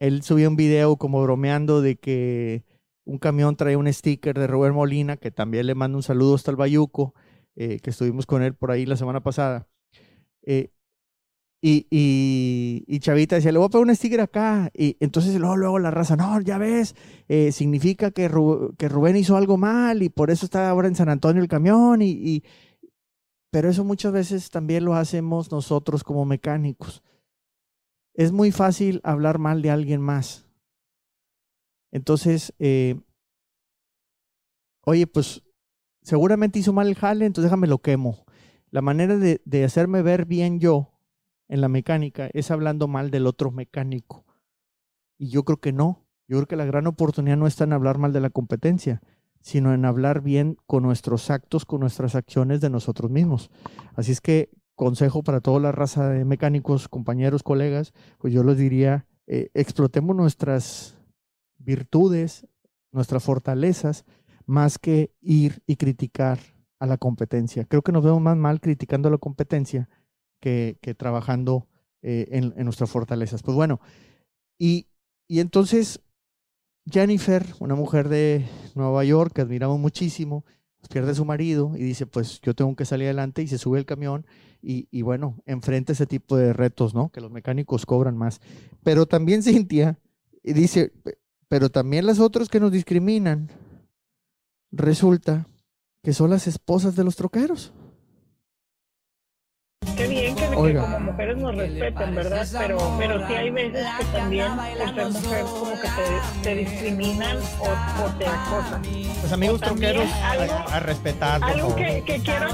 él 0.00 0.22
subió 0.22 0.48
un 0.48 0.56
video 0.56 0.96
como 0.96 1.22
bromeando 1.22 1.82
de 1.82 1.96
que 1.96 2.64
un 3.04 3.18
camión 3.18 3.56
trae 3.56 3.76
un 3.76 3.92
sticker 3.92 4.38
de 4.38 4.46
Robert 4.46 4.74
Molina, 4.74 5.16
que 5.16 5.30
también 5.30 5.66
le 5.66 5.74
mando 5.74 5.98
un 5.98 6.02
saludo 6.02 6.34
hasta 6.34 6.50
el 6.50 6.56
Bayuco, 6.56 7.14
que 7.56 7.80
estuvimos 7.84 8.26
con 8.26 8.42
él 8.42 8.54
por 8.54 8.70
ahí 8.70 8.86
la 8.86 8.96
semana 8.96 9.20
pasada. 9.20 9.66
Eh, 10.50 10.70
y, 11.60 11.86
y, 12.86 12.98
Chavita 13.00 13.36
decía, 13.36 13.52
le 13.52 13.58
voy 13.58 13.66
a 13.66 13.68
poner 13.68 13.88
un 13.88 13.96
sticker 13.96 14.20
acá. 14.20 14.70
Y 14.74 14.96
entonces 15.00 15.34
luego, 15.38 15.56
luego 15.56 15.78
la 15.78 15.90
raza, 15.90 16.16
no, 16.16 16.40
ya 16.40 16.56
ves, 16.56 16.94
eh, 17.28 17.52
significa 17.52 18.10
que, 18.12 18.28
Rubén 18.28 19.16
hizo 19.16 19.36
algo 19.36 19.58
mal 19.58 20.02
y 20.02 20.08
por 20.08 20.30
eso 20.30 20.46
está 20.46 20.70
ahora 20.70 20.88
en 20.88 20.94
San 20.94 21.08
Antonio 21.10 21.42
el 21.42 21.48
camión. 21.48 22.00
Y, 22.00 22.10
y, 22.10 22.44
Pero 23.50 23.68
eso 23.68 23.84
muchas 23.84 24.12
veces 24.12 24.50
también 24.50 24.84
lo 24.84 24.94
hacemos 24.94 25.52
nosotros 25.52 26.02
como 26.04 26.24
mecánicos. 26.24 27.02
Es 28.14 28.32
muy 28.32 28.50
fácil 28.52 29.00
hablar 29.04 29.38
mal 29.38 29.60
de 29.62 29.70
alguien 29.70 30.00
más. 30.00 30.46
Entonces, 31.92 32.54
eh, 32.58 33.00
oye, 34.84 35.06
pues 35.06 35.42
seguramente 36.02 36.58
hizo 36.58 36.72
mal 36.72 36.88
el 36.88 36.94
jale, 36.94 37.26
entonces 37.26 37.50
déjame 37.50 37.66
lo 37.66 37.78
quemo. 37.78 38.24
La 38.70 38.82
manera 38.82 39.16
de, 39.16 39.40
de, 39.44 39.64
hacerme 39.64 40.02
ver 40.02 40.26
bien 40.26 40.60
yo 40.60 40.92
en 41.48 41.60
la 41.60 41.68
mecánica 41.68 42.28
es 42.32 42.50
hablando 42.50 42.88
mal 42.88 43.10
del 43.10 43.26
otro 43.26 43.50
mecánico. 43.50 44.24
Y 45.16 45.30
yo 45.30 45.44
creo 45.44 45.58
que 45.58 45.72
no. 45.72 46.06
Yo 46.28 46.36
creo 46.36 46.46
que 46.46 46.56
la 46.56 46.66
gran 46.66 46.86
oportunidad 46.86 47.36
no 47.36 47.46
está 47.46 47.64
en 47.64 47.72
hablar 47.72 47.98
mal 47.98 48.12
de 48.12 48.20
la 48.20 48.30
competencia, 48.30 49.00
sino 49.40 49.72
en 49.72 49.84
hablar 49.84 50.20
bien 50.20 50.58
con 50.66 50.82
nuestros 50.82 51.30
actos, 51.30 51.64
con 51.64 51.80
nuestras 51.80 52.14
acciones 52.14 52.60
de 52.60 52.68
nosotros 52.68 53.10
mismos. 53.10 53.50
Así 53.94 54.12
es 54.12 54.20
que 54.20 54.50
consejo 54.74 55.22
para 55.22 55.40
toda 55.40 55.58
la 55.58 55.72
raza 55.72 56.08
de 56.08 56.24
mecánicos, 56.24 56.88
compañeros, 56.88 57.42
colegas, 57.42 57.92
pues 58.18 58.32
yo 58.32 58.44
les 58.44 58.58
diría, 58.58 59.06
eh, 59.26 59.50
explotemos 59.54 60.14
nuestras 60.14 60.96
virtudes, 61.56 62.46
nuestras 62.92 63.24
fortalezas, 63.24 64.04
más 64.46 64.78
que 64.78 65.12
ir 65.20 65.62
y 65.66 65.76
criticar 65.76 66.38
a 66.78 66.86
la 66.86 66.98
competencia. 66.98 67.64
Creo 67.64 67.82
que 67.82 67.92
nos 67.92 68.04
vemos 68.04 68.20
más 68.20 68.36
mal 68.36 68.60
criticando 68.60 69.08
a 69.08 69.12
la 69.12 69.18
competencia 69.18 69.88
que, 70.40 70.78
trabajando 70.96 71.66
eh, 72.02 72.28
en, 72.30 72.64
nuestras 72.64 72.90
fortalezas. 72.90 73.42
Pues 73.42 73.56
bueno, 73.56 73.80
y, 74.58 74.86
y 75.26 75.40
entonces 75.40 76.00
Jennifer, 76.90 77.44
una 77.58 77.74
mujer 77.74 78.08
de 78.08 78.48
Nueva 78.74 79.04
York 79.04 79.32
que 79.34 79.42
admiramos 79.42 79.78
muchísimo, 79.78 80.44
pues 80.78 80.88
pierde 80.88 81.10
a 81.10 81.14
su 81.14 81.24
marido 81.24 81.72
y 81.74 81.82
dice, 81.82 82.06
pues 82.06 82.40
yo 82.40 82.54
tengo 82.54 82.74
que 82.76 82.84
salir 82.84 83.06
adelante 83.06 83.42
y 83.42 83.48
se 83.48 83.58
sube 83.58 83.78
el 83.78 83.84
camión 83.84 84.26
y, 84.62 84.88
y, 84.90 85.02
bueno, 85.02 85.36
enfrenta 85.46 85.92
ese 85.92 86.06
tipo 86.06 86.36
de 86.36 86.52
retos, 86.52 86.94
¿no? 86.94 87.10
Que 87.10 87.20
los 87.20 87.30
mecánicos 87.30 87.86
cobran 87.86 88.16
más. 88.16 88.40
Pero 88.82 89.06
también 89.06 89.42
Cintia 89.44 89.98
dice, 90.42 90.92
pero 91.48 91.70
también 91.70 92.06
las 92.06 92.20
otras 92.20 92.48
que 92.48 92.60
nos 92.60 92.72
discriminan, 92.72 93.50
resulta 94.70 95.46
que 96.02 96.12
son 96.12 96.30
las 96.30 96.46
esposas 96.46 96.96
de 96.96 97.04
los 97.04 97.16
troqueros. 97.16 97.72
Qué 99.96 100.06
bien 100.06 100.36
que, 100.36 100.46
como 100.46 101.00
mujeres 101.00 101.36
nos 101.38 101.56
respeten, 101.56 102.14
¿verdad? 102.14 102.46
Pero, 102.58 102.78
pero 102.98 103.26
sí 103.26 103.34
hay 103.34 103.50
veces 103.50 103.86
que 103.98 104.04
también 104.06 104.48
por 104.56 104.94
ser 104.94 105.10
mujer 105.10 105.42
como 105.42 105.72
que 105.72 105.88
te, 105.88 106.42
te 106.42 106.54
discriminan 106.54 107.36
o, 107.58 108.18
te 108.18 108.26
acosan. 108.26 108.82
Pues 109.20 109.32
amigos 109.32 109.60
troqueros, 109.60 110.08
a, 110.72 110.80
respetar. 110.80 111.42
Algo 111.42 111.74
que, 111.74 112.02
que, 112.04 112.20
quiero, 112.20 112.48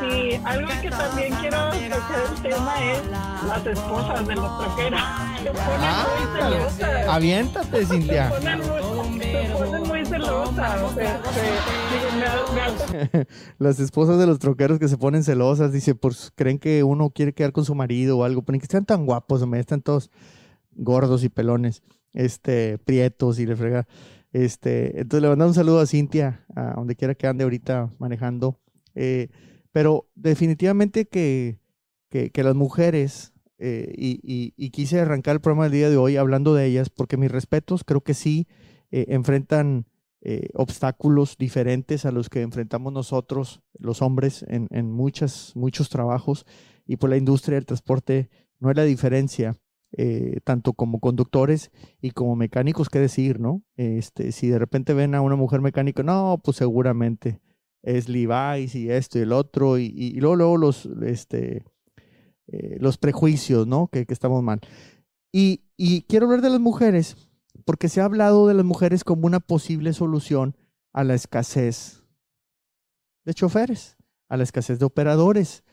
sí, 0.00 0.40
algo 0.44 0.68
que 0.82 0.90
también 0.90 1.34
quiero 1.36 1.70
tocar 1.70 2.20
el 2.34 2.42
tema 2.42 2.74
es 2.92 3.02
las 3.46 3.66
esposas 3.66 4.26
de 4.26 4.34
los 4.34 4.58
troqueros. 4.58 5.00
Se 5.38 5.50
ponen 5.50 5.80
ah, 5.82 6.06
muy 6.18 6.40
celosas. 6.40 7.08
Aviéntate, 7.08 7.86
Cintia. 7.86 8.30
Se 8.30 8.36
ponen 8.36 8.58
muy, 8.58 9.20
se 9.20 9.54
ponen 9.56 9.77
las 13.58 13.80
esposas 13.80 14.18
de 14.18 14.26
los 14.26 14.38
troqueros 14.38 14.78
que 14.78 14.88
se 14.88 14.96
ponen 14.96 15.24
celosas, 15.24 15.72
dice, 15.72 15.94
pues 15.94 16.32
creen 16.34 16.58
que 16.58 16.82
uno 16.84 17.10
quiere 17.10 17.32
quedar 17.32 17.52
con 17.52 17.64
su 17.64 17.74
marido 17.74 18.18
o 18.18 18.24
algo, 18.24 18.42
pero 18.42 18.58
que 18.58 18.64
están 18.64 18.84
tan 18.84 19.06
guapos, 19.06 19.46
me 19.46 19.60
están 19.60 19.82
todos 19.82 20.10
gordos 20.72 21.24
y 21.24 21.28
pelones, 21.28 21.82
este, 22.12 22.78
prietos 22.78 23.38
y 23.38 23.46
le 23.46 23.56
frega. 23.56 23.86
Este, 24.32 25.00
entonces 25.00 25.22
le 25.22 25.28
mandamos 25.28 25.56
un 25.56 25.60
saludo 25.62 25.80
a 25.80 25.86
Cintia, 25.86 26.44
a 26.54 26.74
donde 26.74 26.96
quiera 26.96 27.14
que 27.14 27.26
ande 27.26 27.44
ahorita 27.44 27.90
manejando. 27.98 28.60
Eh, 28.94 29.28
pero 29.72 30.08
definitivamente 30.14 31.06
que, 31.06 31.58
que, 32.10 32.42
las 32.42 32.54
mujeres, 32.54 33.32
eh, 33.58 33.92
y, 33.96 34.70
quise 34.70 35.00
arrancar 35.00 35.36
el 35.36 35.40
programa 35.40 35.64
del 35.64 35.72
día 35.72 35.90
de 35.90 35.96
hoy 35.96 36.16
hablando 36.16 36.54
de 36.54 36.66
ellas, 36.66 36.90
porque 36.90 37.16
mis 37.16 37.30
respetos 37.30 37.84
creo 37.84 38.00
que 38.00 38.14
sí 38.14 38.48
eh, 38.90 39.06
enfrentan 39.08 39.86
obstáculos 40.54 41.36
diferentes 41.38 42.04
a 42.04 42.12
los 42.12 42.28
que 42.28 42.42
enfrentamos 42.42 42.92
nosotros, 42.92 43.62
los 43.78 44.02
hombres, 44.02 44.44
en, 44.48 44.92
muchas, 44.92 45.52
muchos 45.54 45.88
trabajos 45.88 46.44
y 46.86 46.96
por 46.96 47.10
la 47.10 47.16
industria 47.16 47.56
del 47.56 47.66
transporte 47.66 48.28
no 48.60 48.70
es 48.70 48.76
la 48.76 48.84
diferencia, 48.84 49.56
eh, 49.92 50.40
tanto 50.44 50.72
como 50.72 51.00
conductores 51.00 51.70
y 52.00 52.10
como 52.10 52.36
mecánicos, 52.36 52.88
qué 52.88 52.98
decir, 52.98 53.40
¿no? 53.40 53.62
Este, 53.76 54.32
si 54.32 54.48
de 54.48 54.58
repente 54.58 54.94
ven 54.94 55.14
a 55.14 55.20
una 55.20 55.36
mujer 55.36 55.60
mecánica, 55.60 56.02
no, 56.02 56.40
pues 56.42 56.56
seguramente 56.56 57.40
es 57.82 58.08
Levi's 58.08 58.74
y 58.74 58.90
esto 58.90 59.18
y 59.18 59.22
el 59.22 59.32
otro, 59.32 59.78
y, 59.78 60.12
luego, 60.20 60.36
luego 60.36 60.56
los, 60.56 60.86
este, 61.04 61.64
eh, 62.48 62.76
los 62.80 62.98
prejuicios, 62.98 63.66
¿no? 63.66 63.88
Que, 63.88 64.04
que 64.04 64.14
estamos 64.14 64.42
mal. 64.42 64.60
Y, 65.32 65.62
y 65.76 66.02
quiero 66.02 66.26
hablar 66.26 66.42
de 66.42 66.50
las 66.50 66.60
mujeres, 66.60 67.27
porque 67.64 67.88
se 67.88 68.00
ha 68.00 68.04
hablado 68.04 68.46
de 68.46 68.54
las 68.54 68.64
mujeres 68.64 69.04
como 69.04 69.26
una 69.26 69.40
posible 69.40 69.92
solución 69.92 70.56
a 70.92 71.04
la 71.04 71.14
escasez 71.14 72.02
de 73.24 73.34
choferes, 73.34 73.96
a 74.28 74.36
la 74.36 74.44
escasez 74.44 74.78
de 74.78 74.86
operadores. 74.86 75.64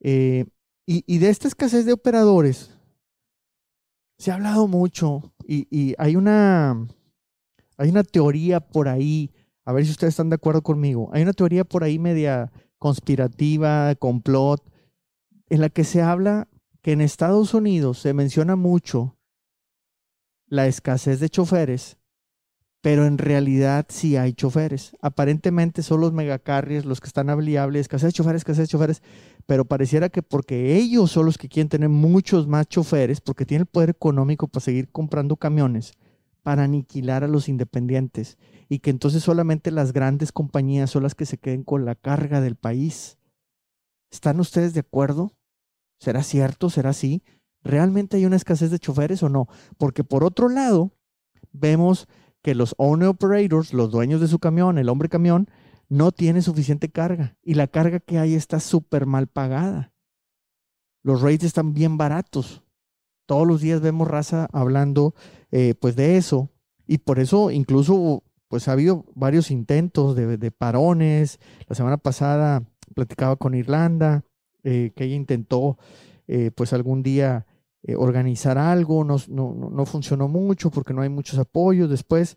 Eh, 0.00 0.46
y, 0.86 1.18
de 1.18 1.28
esta 1.30 1.48
escasez 1.48 1.86
de 1.86 1.92
operadores 1.92 2.76
se 4.18 4.30
ha 4.30 4.34
hablado 4.34 4.66
mucho 4.66 5.32
y, 5.46 5.94
hay, 5.96 6.16
una, 6.16 6.86
hay 7.76 7.88
una 7.88 8.02
teoría 8.02 8.60
por 8.60 8.88
ahí, 8.88 9.32
a 9.64 9.72
ver 9.72 9.84
si 9.84 9.92
ustedes 9.92 10.12
están 10.12 10.28
de 10.28 10.36
acuerdo 10.36 10.62
conmigo, 10.62 11.08
hay 11.12 11.22
una 11.22 11.32
teoría 11.32 11.64
por 11.64 11.84
ahí 11.84 11.98
media 11.98 12.52
conspirativa, 12.78 13.94
complot, 13.94 14.62
en 15.48 15.60
la 15.60 15.68
que 15.68 15.84
se 15.84 16.02
habla 16.02 16.48
que 16.82 16.92
en 16.92 17.00
Estados 17.00 17.54
Unidos 17.54 17.98
se 17.98 18.12
menciona 18.12 18.56
mucho 18.56 19.16
la 20.52 20.66
escasez 20.66 21.18
de 21.18 21.30
choferes 21.30 21.96
pero 22.82 23.06
en 23.06 23.16
realidad 23.16 23.86
sí 23.88 24.16
hay 24.16 24.34
choferes. 24.34 24.96
Aparentemente 25.00 25.82
son 25.82 26.00
los 26.00 26.12
megacarriers 26.12 26.84
los 26.84 27.00
que 27.00 27.06
están 27.06 27.30
habiliables, 27.30 27.82
escasez 27.82 28.08
de 28.08 28.12
choferes, 28.12 28.40
escasez 28.40 28.64
de 28.64 28.72
choferes, 28.72 29.02
pero 29.46 29.64
pareciera 29.64 30.08
que 30.08 30.20
porque 30.20 30.76
ellos 30.76 31.12
son 31.12 31.26
los 31.26 31.38
que 31.38 31.48
quieren 31.48 31.68
tener 31.68 31.88
muchos 31.88 32.48
más 32.48 32.66
choferes, 32.66 33.20
porque 33.20 33.46
tienen 33.46 33.62
el 33.62 33.66
poder 33.66 33.90
económico 33.90 34.48
para 34.48 34.64
seguir 34.64 34.90
comprando 34.90 35.36
camiones, 35.36 35.92
para 36.42 36.64
aniquilar 36.64 37.22
a 37.22 37.28
los 37.28 37.48
independientes 37.48 38.36
y 38.68 38.80
que 38.80 38.90
entonces 38.90 39.22
solamente 39.22 39.70
las 39.70 39.92
grandes 39.92 40.32
compañías 40.32 40.90
son 40.90 41.04
las 41.04 41.14
que 41.14 41.24
se 41.24 41.38
queden 41.38 41.62
con 41.62 41.84
la 41.84 41.94
carga 41.94 42.40
del 42.40 42.56
país. 42.56 43.16
¿Están 44.10 44.40
ustedes 44.40 44.74
de 44.74 44.80
acuerdo? 44.80 45.32
¿Será 46.00 46.24
cierto? 46.24 46.68
¿Será 46.68 46.90
así? 46.90 47.22
¿Realmente 47.64 48.16
hay 48.16 48.26
una 48.26 48.36
escasez 48.36 48.70
de 48.70 48.78
choferes 48.78 49.22
o 49.22 49.28
no? 49.28 49.48
Porque 49.78 50.04
por 50.04 50.24
otro 50.24 50.48
lado, 50.48 50.92
vemos 51.52 52.08
que 52.42 52.54
los 52.54 52.74
owner 52.78 53.08
operators, 53.08 53.72
los 53.72 53.90
dueños 53.90 54.20
de 54.20 54.28
su 54.28 54.38
camión, 54.38 54.78
el 54.78 54.88
hombre 54.88 55.08
camión, 55.08 55.48
no 55.88 56.10
tiene 56.10 56.42
suficiente 56.42 56.90
carga 56.90 57.36
y 57.42 57.54
la 57.54 57.66
carga 57.66 58.00
que 58.00 58.18
hay 58.18 58.34
está 58.34 58.60
súper 58.60 59.06
mal 59.06 59.26
pagada. 59.26 59.92
Los 61.02 61.20
rates 61.22 61.44
están 61.44 61.74
bien 61.74 61.96
baratos. 61.98 62.62
Todos 63.26 63.46
los 63.46 63.60
días 63.60 63.80
vemos 63.80 64.08
raza 64.08 64.48
hablando 64.52 65.14
eh, 65.50 65.74
pues 65.80 65.94
de 65.96 66.16
eso 66.16 66.50
y 66.86 66.98
por 66.98 67.18
eso 67.18 67.50
incluso 67.50 68.24
pues 68.48 68.68
ha 68.68 68.72
habido 68.72 69.06
varios 69.14 69.50
intentos 69.50 70.16
de, 70.16 70.50
parones. 70.50 71.38
La 71.68 71.76
semana 71.76 71.96
pasada 71.96 72.62
platicaba 72.94 73.36
con 73.36 73.54
Irlanda 73.54 74.24
eh, 74.64 74.92
que 74.94 75.04
ella 75.04 75.14
intentó 75.14 75.78
eh, 76.26 76.50
pues 76.54 76.72
algún 76.72 77.02
día 77.02 77.46
eh, 77.84 77.96
organizar 77.96 78.58
algo, 78.58 79.02
no, 79.02 79.16
no, 79.28 79.86
funcionó 79.86 80.28
mucho 80.28 80.70
porque 80.70 80.94
no 80.94 81.02
hay 81.02 81.08
muchos 81.08 81.38
apoyos. 81.38 81.90
Después, 81.90 82.36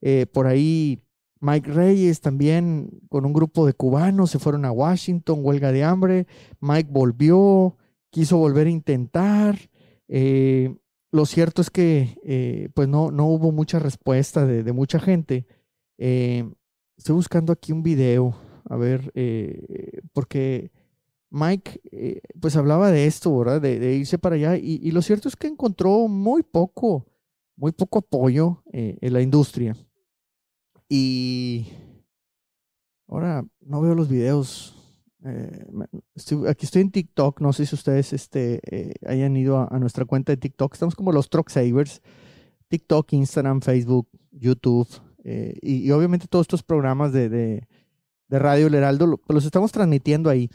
eh, 0.00 0.26
por 0.32 0.46
ahí, 0.46 1.02
Mike 1.40 1.72
Reyes 1.72 2.20
también 2.20 3.00
con 3.08 3.26
un 3.26 3.32
grupo 3.32 3.66
de 3.66 3.72
cubanos 3.72 4.30
se 4.30 4.38
fueron 4.38 4.64
a 4.64 4.70
Washington, 4.70 5.40
huelga 5.42 5.72
de 5.72 5.82
hambre. 5.82 6.26
Mike 6.60 6.90
volvió, 6.92 7.76
quiso 8.10 8.38
volver 8.38 8.68
a 8.68 8.70
intentar. 8.70 9.58
Eh, 10.06 10.76
lo 11.10 11.26
cierto 11.26 11.60
es 11.60 11.70
que 11.70 12.70
pues 12.74 12.86
no, 12.86 13.10
no 13.10 13.26
hubo 13.26 13.50
mucha 13.50 13.80
respuesta 13.80 14.46
de, 14.46 14.62
de 14.62 14.72
mucha 14.72 15.00
gente. 15.00 15.46
estoy 15.96 17.14
buscando 17.14 17.52
aquí 17.52 17.72
un 17.72 17.82
video, 17.82 18.36
a 18.68 18.76
ver, 18.76 19.12
porque 20.12 20.70
Mike, 21.34 21.80
eh, 21.90 22.20
pues 22.40 22.54
hablaba 22.54 22.92
de 22.92 23.06
esto, 23.06 23.36
¿verdad? 23.36 23.60
De, 23.60 23.96
irse 23.96 24.18
para 24.18 24.36
allá 24.36 24.56
y, 24.56 24.88
lo 24.92 25.02
cierto 25.02 25.28
es 25.28 25.34
que 25.34 25.48
encontró 25.48 26.06
muy 26.06 26.44
poco, 26.44 27.08
muy 27.56 27.72
poco 27.72 27.98
apoyo 27.98 28.62
eh, 28.72 28.98
en 29.00 29.12
la 29.12 29.20
industria. 29.20 29.76
Y 30.88 31.66
ahora 33.08 33.44
no 33.60 33.80
veo 33.80 33.96
los 33.96 34.08
videos. 34.08 34.76
Eh, 35.24 35.66
aquí 36.48 36.66
estoy 36.66 36.82
en 36.82 36.92
TikTok, 36.92 37.40
no 37.40 37.52
sé 37.52 37.66
si 37.66 37.74
ustedes 37.74 38.12
este, 38.12 38.94
hayan 39.04 39.36
ido 39.36 39.58
a, 39.58 39.76
nuestra 39.80 40.04
cuenta 40.04 40.30
de 40.30 40.36
TikTok. 40.36 40.74
Estamos 40.74 40.94
como 40.94 41.10
los 41.10 41.30
Truck 41.30 41.50
Savers. 41.50 42.00
TikTok, 42.68 43.12
Instagram, 43.12 43.60
Facebook, 43.60 44.08
YouTube 44.30 44.88
y, 45.62 45.90
obviamente 45.90 46.28
todos 46.28 46.44
estos 46.44 46.62
programas 46.62 47.12
de, 47.12 47.28
de, 47.28 47.66
Radio 48.28 48.68
El 48.68 48.74
Heraldo 48.74 49.18
los 49.28 49.44
estamos 49.44 49.72
transmitiendo 49.72 50.30
ahí. 50.30 50.48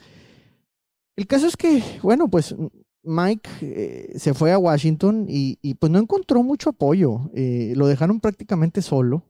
El 1.16 1.26
caso 1.26 1.46
es 1.46 1.56
que, 1.56 1.82
bueno, 2.02 2.28
pues 2.28 2.54
Mike 3.02 3.50
eh, 3.62 4.18
se 4.18 4.34
fue 4.34 4.52
a 4.52 4.58
Washington 4.58 5.26
y, 5.28 5.74
pues 5.74 5.90
no 5.90 5.98
encontró 5.98 6.42
mucho 6.42 6.70
apoyo. 6.70 7.30
Eh, 7.34 7.72
lo 7.76 7.86
dejaron 7.86 8.20
prácticamente 8.20 8.82
solo 8.82 9.24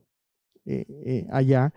eh, 0.65 1.27
allá. 1.31 1.73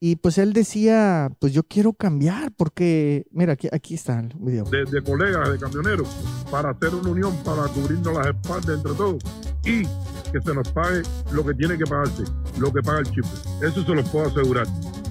Y 0.00 0.16
pues 0.16 0.36
él 0.36 0.52
decía, 0.52 1.30
pues 1.38 1.54
yo 1.54 1.62
quiero 1.62 1.94
cambiar 1.94 2.52
porque, 2.52 3.26
mira, 3.30 3.54
aquí, 3.54 3.68
aquí 3.72 3.94
está 3.94 4.20
el 4.20 4.34
video. 4.38 4.64
De, 4.64 5.02
colegas, 5.02 5.50
de 5.50 5.58
camioneros, 5.58 6.08
para 6.50 6.72
hacer 6.72 6.94
una 6.94 7.08
unión, 7.08 7.34
para 7.42 7.68
cubrirnos 7.68 8.12
las 8.12 8.26
espaldas 8.26 8.76
entre 8.76 8.92
todos 8.92 9.22
y 9.64 9.82
que 10.30 10.42
se 10.44 10.54
nos 10.54 10.70
pague 10.72 11.00
lo 11.32 11.42
que 11.42 11.54
tiene 11.54 11.78
que 11.78 11.84
pagarse, 11.84 12.24
lo 12.58 12.70
que 12.70 12.82
paga 12.82 12.98
el 12.98 13.10
chip. 13.12 13.24
Eso 13.62 13.82
se 13.82 13.94
lo 13.94 14.04
puedo 14.04 14.26
asegurar. 14.26 14.66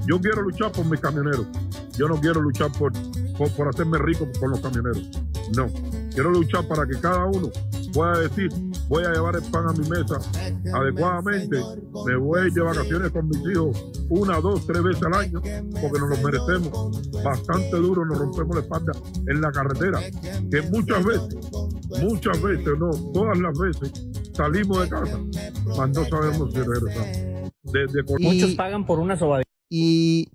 Yo 0.05 0.21
quiero 0.21 0.43
luchar 0.43 0.71
por 0.71 0.85
mis 0.85 0.99
camioneros. 0.99 1.47
Yo 1.97 2.07
no 2.07 2.19
quiero 2.19 2.41
luchar 2.41 2.71
por, 2.71 2.91
por, 3.37 3.67
hacerme 3.67 3.97
rico 3.99 4.27
con 4.39 4.51
los 4.51 4.59
camioneros. 4.59 5.09
No. 5.55 5.67
Quiero 6.13 6.31
luchar 6.31 6.67
para 6.67 6.85
que 6.85 6.99
cada 6.99 7.25
uno 7.25 7.49
pueda 7.93 8.19
decir, 8.19 8.49
voy 8.87 9.03
a 9.03 9.13
llevar 9.13 9.35
el 9.35 9.43
pan 9.43 9.67
a 9.67 9.73
mi 9.73 9.87
mesa 9.87 10.17
adecuadamente, 10.73 11.57
me 12.05 12.15
voy 12.15 12.41
a 12.41 12.47
ir 12.47 12.53
de 12.53 12.61
vacaciones 12.61 13.11
con 13.11 13.27
mis 13.27 13.39
hijos 13.51 13.93
una, 14.09 14.39
dos, 14.39 14.65
tres 14.65 14.83
veces 14.83 15.03
al 15.03 15.13
año, 15.13 15.41
porque 15.81 15.99
nos 15.99 16.09
lo 16.09 16.17
merecemos. 16.17 17.23
Bastante 17.23 17.77
duro 17.77 18.05
nos 18.05 18.17
rompemos 18.17 18.55
la 18.55 18.61
espalda 18.61 18.93
en 19.27 19.41
la 19.41 19.51
carretera, 19.51 19.99
que 20.51 20.61
muchas 20.69 21.05
veces, 21.05 21.35
muchas 22.01 22.41
veces, 22.41 22.69
no, 22.77 22.89
todas 23.11 23.37
las 23.39 23.57
veces, 23.57 23.91
salimos 24.33 24.81
de 24.81 24.89
casa, 24.89 25.19
mas 25.77 25.89
no 25.89 26.05
sabemos 26.05 26.53
si 26.53 26.59
regresamos. 26.59 27.33
Muchos 28.19 28.55
pagan 28.55 28.85
por 28.85 28.99
una 28.99 29.17
sobadilla. 29.17 29.49
Y, 29.69 30.29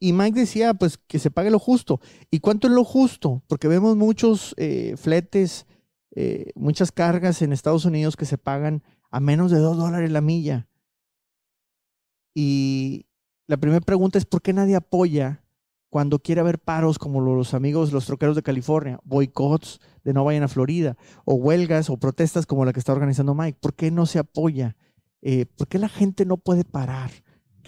y 0.00 0.12
Mike 0.12 0.40
decía, 0.40 0.74
pues, 0.74 0.98
que 0.98 1.18
se 1.18 1.30
pague 1.30 1.50
lo 1.50 1.58
justo. 1.58 2.00
¿Y 2.30 2.40
cuánto 2.40 2.68
es 2.68 2.72
lo 2.72 2.84
justo? 2.84 3.42
Porque 3.48 3.68
vemos 3.68 3.96
muchos 3.96 4.54
eh, 4.56 4.94
fletes, 4.96 5.66
eh, 6.14 6.52
muchas 6.54 6.92
cargas 6.92 7.42
en 7.42 7.52
Estados 7.52 7.84
Unidos 7.84 8.16
que 8.16 8.24
se 8.24 8.38
pagan 8.38 8.82
a 9.10 9.20
menos 9.20 9.50
de 9.50 9.58
dos 9.58 9.76
dólares 9.76 10.10
la 10.10 10.20
milla. 10.20 10.68
Y 12.34 13.06
la 13.48 13.56
primera 13.56 13.80
pregunta 13.80 14.18
es, 14.18 14.24
¿por 14.24 14.42
qué 14.42 14.52
nadie 14.52 14.76
apoya 14.76 15.42
cuando 15.90 16.18
quiere 16.20 16.42
haber 16.42 16.58
paros 16.58 16.98
como 16.98 17.20
los 17.20 17.54
amigos, 17.54 17.92
los 17.92 18.06
troqueros 18.06 18.36
de 18.36 18.42
California, 18.42 19.00
boicots 19.04 19.80
de 20.04 20.12
no 20.12 20.24
vayan 20.24 20.42
a 20.42 20.48
Florida, 20.48 20.96
o 21.24 21.34
huelgas 21.34 21.90
o 21.90 21.96
protestas 21.96 22.46
como 22.46 22.64
la 22.64 22.72
que 22.72 22.78
está 22.78 22.92
organizando 22.92 23.34
Mike? 23.34 23.58
¿Por 23.60 23.74
qué 23.74 23.90
no 23.90 24.06
se 24.06 24.20
apoya? 24.20 24.76
Eh, 25.22 25.46
¿Por 25.46 25.66
qué 25.66 25.78
la 25.78 25.88
gente 25.88 26.24
no 26.24 26.36
puede 26.36 26.64
parar? 26.64 27.10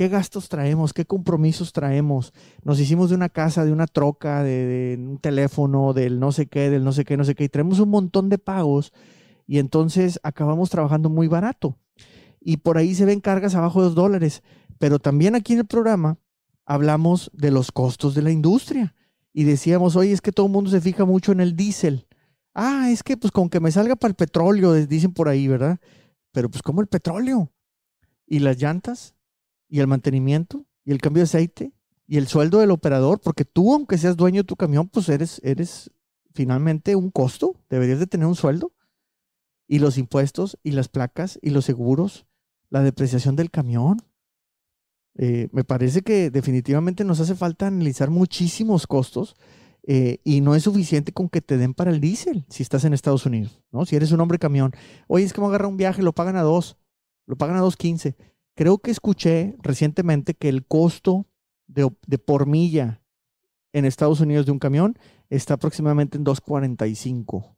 ¿Qué 0.01 0.09
gastos 0.09 0.49
traemos? 0.49 0.95
¿Qué 0.95 1.05
compromisos 1.05 1.75
traemos? 1.75 2.33
Nos 2.65 2.81
hicimos 2.81 3.11
de 3.11 3.17
una 3.17 3.29
casa, 3.29 3.67
de 3.67 3.73
una 3.73 3.87
troca, 3.87 4.43
de, 4.43 4.97
un 4.99 5.19
teléfono, 5.19 5.93
del 5.93 6.19
no 6.19 6.33
sé 6.33 6.47
qué, 6.47 6.71
del 6.71 6.85
no 6.85 6.93
sé 6.93 7.05
qué, 7.05 7.19
no 7.19 7.25
sé 7.25 7.35
qué, 7.35 7.45
y 7.45 7.49
traemos 7.51 7.81
un 7.81 7.91
montón 7.91 8.31
de 8.31 8.39
pagos 8.39 8.95
y 9.47 9.59
entonces 9.59 10.19
acabamos 10.23 10.71
trabajando 10.71 11.11
muy 11.11 11.29
barato. 11.29 11.77
Y 12.41 12.57
por 12.57 12.79
ahí 12.79 12.95
se 12.95 13.05
ven 13.05 13.21
cargas 13.21 13.55
abajo 13.55 13.81
de 13.81 13.89
dos 13.89 13.95
dólares. 13.95 14.43
Pero 14.79 15.01
también 15.01 15.35
aquí 15.35 15.53
en 15.53 15.59
el 15.59 15.67
programa 15.67 16.17
hablamos 16.65 17.31
de 17.35 17.51
los 17.51 17.71
costos 17.71 18.15
de 18.15 18.23
la 18.23 18.31
industria 18.31 18.95
y 19.35 19.45
decíamos, 19.45 19.97
oye, 19.97 20.13
es 20.13 20.23
que 20.23 20.33
todo 20.33 20.47
el 20.47 20.53
mundo 20.53 20.71
se 20.71 20.81
fija 20.81 21.05
mucho 21.05 21.31
en 21.33 21.41
el 21.41 21.57
diésel. 21.57 22.07
Ah, 22.55 22.89
es 22.91 23.03
que 23.03 23.19
pues 23.19 23.33
con 23.33 23.51
que 23.51 23.61
me 23.61 23.71
salga 23.71 23.97
para 23.97 24.13
el 24.13 24.17
petróleo, 24.17 24.73
dicen 24.73 25.13
por 25.13 25.29
ahí, 25.29 25.47
¿verdad? 25.47 25.79
Pero 26.33 26.51
pues 26.51 26.63
como 26.63 26.81
el 26.81 26.87
petróleo. 26.87 27.53
¿Y 28.27 28.39
las 28.39 28.57
llantas? 28.57 29.15
Y 29.71 29.81
el 29.81 29.87
mantenimiento 29.87 30.67
y 30.85 30.91
el 30.93 31.01
cambio 31.01 31.23
de 31.23 31.25
aceite 31.25 31.73
y 32.07 32.17
el 32.17 32.27
sueldo 32.27 32.59
del 32.59 32.73
operador, 32.73 33.21
porque 33.21 33.45
tú, 33.45 33.73
aunque 33.73 33.97
seas 33.97 34.17
dueño 34.17 34.43
de 34.43 34.47
tu 34.47 34.57
camión, 34.57 34.89
pues 34.89 35.09
eres, 35.09 35.41
eres 35.45 35.93
finalmente 36.35 36.97
un 36.97 37.11
costo, 37.11 37.55
deberías 37.71 38.01
de 38.01 38.09
tener 38.09 38.27
un 38.27 38.35
sueldo. 38.35 38.73
Y 39.69 39.79
los 39.79 39.97
impuestos 39.97 40.59
y 40.65 40.73
las 40.73 40.89
placas 40.89 41.39
y 41.41 41.51
los 41.51 41.65
seguros, 41.65 42.27
la 42.69 42.83
depreciación 42.83 43.37
del 43.37 43.53
camión. 43.53 44.03
Eh, 45.15 45.49
me 45.53 45.63
parece 45.63 46.03
que 46.03 46.31
definitivamente 46.31 47.05
nos 47.05 47.21
hace 47.21 47.37
falta 47.37 47.69
analizar 47.69 48.11
muchísimos 48.11 48.89
costos 48.89 49.37
eh, 49.85 50.19
y 50.25 50.41
no 50.41 50.57
es 50.57 50.65
suficiente 50.65 51.13
con 51.13 51.29
que 51.29 51.41
te 51.41 51.57
den 51.59 51.75
para 51.75 51.93
el 51.93 52.01
diésel 52.01 52.45
si 52.49 52.65
estás 52.65 52.85
en 52.85 52.93
Estados 52.93 53.25
Unidos, 53.27 53.63
¿no? 53.71 53.87
Si 53.87 53.95
eres 53.95 54.11
un 54.11 54.21
hombre 54.21 54.41
camión. 54.41 54.73
Oye, 55.07 55.25
es 55.25 55.33
que 55.33 55.41
me 55.41 55.47
agarra 55.47 55.69
un 55.69 55.77
viaje, 55.77 56.03
lo 56.03 56.13
pagan 56.13 56.37
a 56.37 56.43
dos, 56.43 56.77
lo 57.27 57.37
pagan 57.37 57.57
a 57.57 57.61
dos 57.61 57.77
quince. 57.77 58.17
Creo 58.61 58.77
que 58.77 58.90
escuché 58.90 59.57
recientemente 59.62 60.35
que 60.35 60.51
el 60.51 60.66
costo 60.66 61.27
de, 61.66 61.88
por 62.18 62.44
milla 62.44 63.03
en 63.73 63.87
Estados 63.87 64.20
Unidos 64.20 64.44
de 64.44 64.53
un 64.53 64.59
camión 64.59 64.99
está 65.31 65.55
aproximadamente 65.55 66.18
en 66.18 66.27
2.45. 66.27 67.57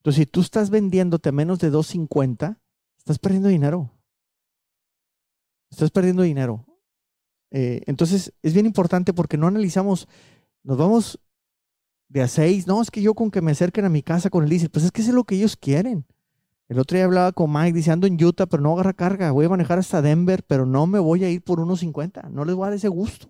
Entonces, 0.00 0.20
si 0.20 0.26
tú 0.26 0.42
estás 0.42 0.68
vendiéndote 0.68 1.30
a 1.30 1.32
menos 1.32 1.60
de 1.60 1.72
2.50, 1.72 2.60
estás 2.98 3.18
perdiendo 3.18 3.48
dinero. 3.48 3.90
Estás 5.70 5.90
perdiendo 5.90 6.20
dinero. 6.24 6.66
Eh, 7.50 7.80
entonces, 7.86 8.34
es 8.42 8.52
bien 8.52 8.66
importante 8.66 9.14
porque 9.14 9.38
no 9.38 9.46
analizamos, 9.46 10.08
nos 10.62 10.76
vamos 10.76 11.20
de 12.10 12.20
a 12.20 12.28
6, 12.28 12.66
no, 12.66 12.82
es 12.82 12.90
que 12.90 13.00
yo 13.00 13.14
con 13.14 13.30
que 13.30 13.40
me 13.40 13.52
acerquen 13.52 13.86
a 13.86 13.88
mi 13.88 14.02
casa 14.02 14.28
con 14.28 14.44
el 14.44 14.50
diésel, 14.50 14.68
pues 14.68 14.84
es 14.84 14.92
que 14.92 15.00
es 15.00 15.08
lo 15.08 15.24
que 15.24 15.36
ellos 15.36 15.56
quieren. 15.56 16.04
El 16.68 16.78
otro 16.78 16.96
día 16.96 17.04
hablaba 17.04 17.32
con 17.32 17.52
Mike 17.52 17.74
diciendo 17.74 18.06
en 18.06 18.22
Utah, 18.22 18.46
pero 18.46 18.62
no 18.62 18.72
agarra 18.72 18.94
carga. 18.94 19.32
Voy 19.32 19.44
a 19.44 19.50
manejar 19.50 19.78
hasta 19.78 20.00
Denver, 20.00 20.42
pero 20.46 20.64
no 20.64 20.86
me 20.86 20.98
voy 20.98 21.22
a 21.24 21.30
ir 21.30 21.42
por 21.42 21.60
unos 21.60 21.80
50. 21.80 22.30
No 22.30 22.44
les 22.44 22.54
voy 22.54 22.64
a 22.64 22.66
dar 22.68 22.76
ese 22.76 22.88
gusto. 22.88 23.28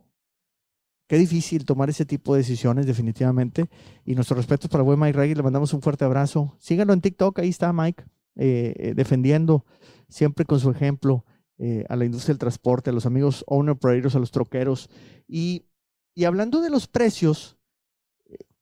Qué 1.09 1.19
difícil 1.19 1.65
tomar 1.65 1.91
ese 1.91 2.07
tipo 2.07 2.35
de 2.35 2.41
decisiones, 2.41 2.87
definitivamente. 2.87 3.69
Y 4.05 4.15
nuestro 4.15 4.37
respeto 4.37 4.69
para 4.69 4.83
el 4.83 4.87
buen 4.87 5.01
Mike 5.01 5.19
Reggie. 5.19 5.35
Le 5.35 5.43
mandamos 5.43 5.75
un 5.75 5.83
fuerte 5.83 6.05
abrazo. 6.05 6.57
Síganlo 6.61 6.93
en 6.93 7.01
TikTok. 7.01 7.41
Ahí 7.41 7.49
está 7.49 7.73
Mike, 7.73 8.05
eh, 8.37 8.75
eh, 8.77 8.95
defendiendo 8.95 9.67
siempre 10.09 10.45
con 10.45 10.61
su 10.61 10.71
ejemplo 10.71 11.25
eh, 11.59 11.85
a 11.89 11.97
la 11.97 12.05
industria 12.05 12.35
del 12.35 12.39
transporte, 12.39 12.91
a 12.91 12.93
los 12.93 13.05
amigos 13.05 13.45
owner 13.49 13.73
operators, 13.73 14.15
a 14.15 14.21
los 14.21 14.31
troqueros. 14.31 14.89
Y, 15.27 15.67
y 16.15 16.25
hablando 16.25 16.61
de 16.61 16.71
los 16.71 16.87
precios, 16.87 17.59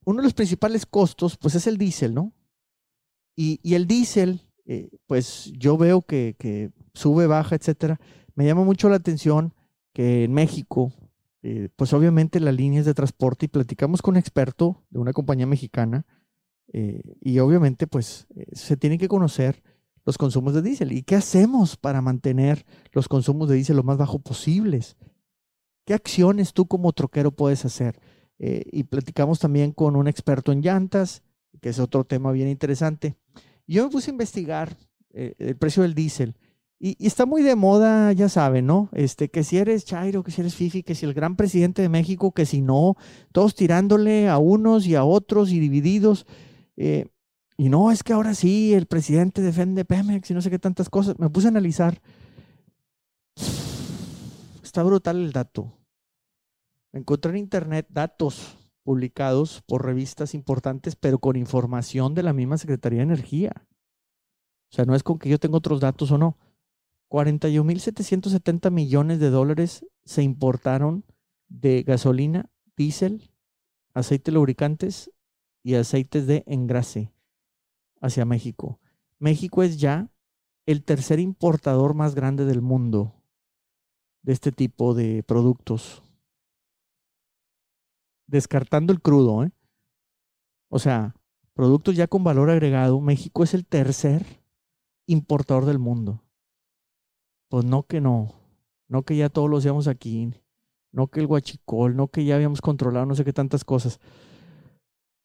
uno 0.04 0.18
de 0.18 0.24
los 0.24 0.34
principales 0.34 0.86
costos, 0.86 1.36
pues 1.36 1.54
es 1.54 1.66
el 1.66 1.78
diésel, 1.78 2.14
¿no? 2.14 2.32
Y, 3.36 3.60
y 3.62 3.74
el 3.74 3.86
diésel, 3.86 4.42
eh, 4.72 4.90
pues 5.06 5.52
yo 5.58 5.76
veo 5.76 6.02
que, 6.02 6.70
sube, 6.94 7.26
baja, 7.26 7.56
etcétera. 7.56 8.00
Me 8.34 8.46
llama 8.46 8.64
mucho 8.64 8.88
la 8.88 8.96
atención 8.96 9.54
que 9.92 10.24
en 10.24 10.32
México, 10.32 10.92
pues 11.76 11.92
obviamente 11.92 12.40
las 12.40 12.54
líneas 12.54 12.86
de 12.86 12.94
transporte, 12.94 13.46
y 13.46 13.48
platicamos 13.48 14.00
con 14.00 14.14
un 14.14 14.18
experto 14.18 14.84
de 14.90 15.00
una 15.00 15.12
compañía 15.12 15.46
mexicana, 15.46 16.06
y 16.72 17.38
obviamente 17.40 17.86
pues 17.86 18.26
se 18.52 18.76
tiene 18.78 18.96
que 18.96 19.08
conocer 19.08 19.62
los 20.04 20.18
consumos 20.18 20.54
de 20.54 20.62
diésel. 20.62 20.92
¿Y 20.92 21.02
qué 21.02 21.16
hacemos 21.16 21.76
para 21.76 22.00
mantener 22.00 22.64
los 22.92 23.08
consumos 23.08 23.48
de 23.48 23.56
diésel 23.56 23.76
lo 23.76 23.82
más 23.82 23.98
bajo 23.98 24.18
posibles? 24.18 24.96
¿Qué 25.84 25.94
acciones 25.94 26.52
tú 26.52 26.66
como 26.66 26.92
troquero 26.92 27.32
puedes 27.32 27.64
hacer? 27.64 28.00
Eh, 28.38 28.64
y 28.72 28.84
platicamos 28.84 29.38
también 29.38 29.72
con 29.72 29.96
un 29.96 30.08
experto 30.08 30.52
en 30.52 30.62
llantas, 30.62 31.22
que 31.60 31.68
es 31.68 31.78
otro 31.78 32.04
tema 32.04 32.32
bien 32.32 32.48
interesante. 32.48 33.16
Yo 33.66 33.84
me 33.84 33.90
puse 33.90 34.10
a 34.10 34.12
investigar 34.12 34.76
eh, 35.12 35.34
el 35.38 35.56
precio 35.56 35.82
del 35.82 35.94
diésel. 35.94 36.34
Y, 36.78 37.06
está 37.06 37.26
muy 37.26 37.42
de 37.42 37.54
moda, 37.54 38.12
ya 38.12 38.28
saben, 38.28 38.66
¿no? 38.66 38.88
Este, 38.92 39.30
que 39.30 39.44
si 39.44 39.58
eres 39.58 39.84
Chairo, 39.84 40.24
que 40.24 40.32
si 40.32 40.40
eres 40.40 40.54
Fifi, 40.54 40.82
que 40.82 40.96
si 40.96 41.06
el 41.06 41.14
gran 41.14 41.36
presidente 41.36 41.80
de 41.80 41.88
México, 41.88 42.32
que 42.32 42.44
si 42.44 42.60
no, 42.60 42.96
todos 43.30 43.54
tirándole 43.54 44.28
a 44.28 44.38
unos 44.38 44.86
y 44.86 44.96
a 44.96 45.04
otros 45.04 45.52
y 45.52 45.60
divididos. 45.60 46.26
Eh, 46.76 47.06
y 47.56 47.68
no, 47.68 47.92
es 47.92 48.02
que 48.02 48.12
ahora 48.12 48.34
sí, 48.34 48.74
el 48.74 48.86
presidente 48.86 49.42
defiende 49.42 49.84
Pemex 49.84 50.30
y 50.30 50.34
no 50.34 50.42
sé 50.42 50.50
qué 50.50 50.58
tantas 50.58 50.88
cosas. 50.88 51.18
Me 51.20 51.30
puse 51.30 51.46
a 51.46 51.50
analizar. 51.50 52.00
Está 54.62 54.82
brutal 54.82 55.18
el 55.18 55.32
dato. 55.32 55.72
Encontré 56.92 57.30
en 57.30 57.38
internet 57.38 57.86
datos 57.90 58.56
publicados 58.82 59.62
por 59.66 59.84
revistas 59.84 60.34
importantes, 60.34 60.96
pero 60.96 61.18
con 61.18 61.36
información 61.36 62.14
de 62.14 62.22
la 62.22 62.32
misma 62.32 62.58
Secretaría 62.58 62.98
de 62.98 63.04
Energía. 63.04 63.52
O 64.70 64.74
sea, 64.74 64.84
no 64.84 64.94
es 64.94 65.02
con 65.02 65.18
que 65.18 65.28
yo 65.28 65.38
tenga 65.38 65.58
otros 65.58 65.80
datos 65.80 66.10
o 66.10 66.18
no. 66.18 66.38
41.770 67.08 68.70
millones 68.70 69.20
de 69.20 69.30
dólares 69.30 69.86
se 70.04 70.22
importaron 70.22 71.04
de 71.48 71.82
gasolina, 71.82 72.50
diésel, 72.76 73.30
aceite 73.92 74.32
lubricantes 74.32 75.10
y 75.62 75.74
aceites 75.74 76.26
de 76.26 76.42
engrase 76.46 77.12
hacia 78.00 78.24
México. 78.24 78.80
México 79.18 79.62
es 79.62 79.78
ya 79.78 80.10
el 80.66 80.82
tercer 80.84 81.20
importador 81.20 81.94
más 81.94 82.14
grande 82.14 82.44
del 82.44 82.62
mundo 82.62 83.14
de 84.22 84.32
este 84.32 84.52
tipo 84.52 84.94
de 84.94 85.22
productos. 85.22 86.02
Descartando 88.32 88.94
el 88.94 89.02
crudo, 89.02 89.44
¿eh? 89.44 89.52
O 90.70 90.78
sea, 90.78 91.14
productos 91.52 91.94
ya 91.96 92.06
con 92.06 92.24
valor 92.24 92.48
agregado, 92.48 92.98
México 92.98 93.44
es 93.44 93.52
el 93.52 93.66
tercer 93.66 94.24
importador 95.06 95.66
del 95.66 95.78
mundo. 95.78 96.22
Pues 97.50 97.66
no 97.66 97.82
que 97.82 98.00
no, 98.00 98.32
no 98.88 99.02
que 99.02 99.16
ya 99.16 99.28
todos 99.28 99.50
lo 99.50 99.58
hacíamos 99.58 99.86
aquí, 99.86 100.32
no 100.92 101.08
que 101.08 101.20
el 101.20 101.26
guachicol, 101.26 101.94
no 101.94 102.08
que 102.08 102.24
ya 102.24 102.36
habíamos 102.36 102.62
controlado 102.62 103.04
no 103.04 103.14
sé 103.14 103.22
qué 103.22 103.34
tantas 103.34 103.64
cosas. 103.64 104.00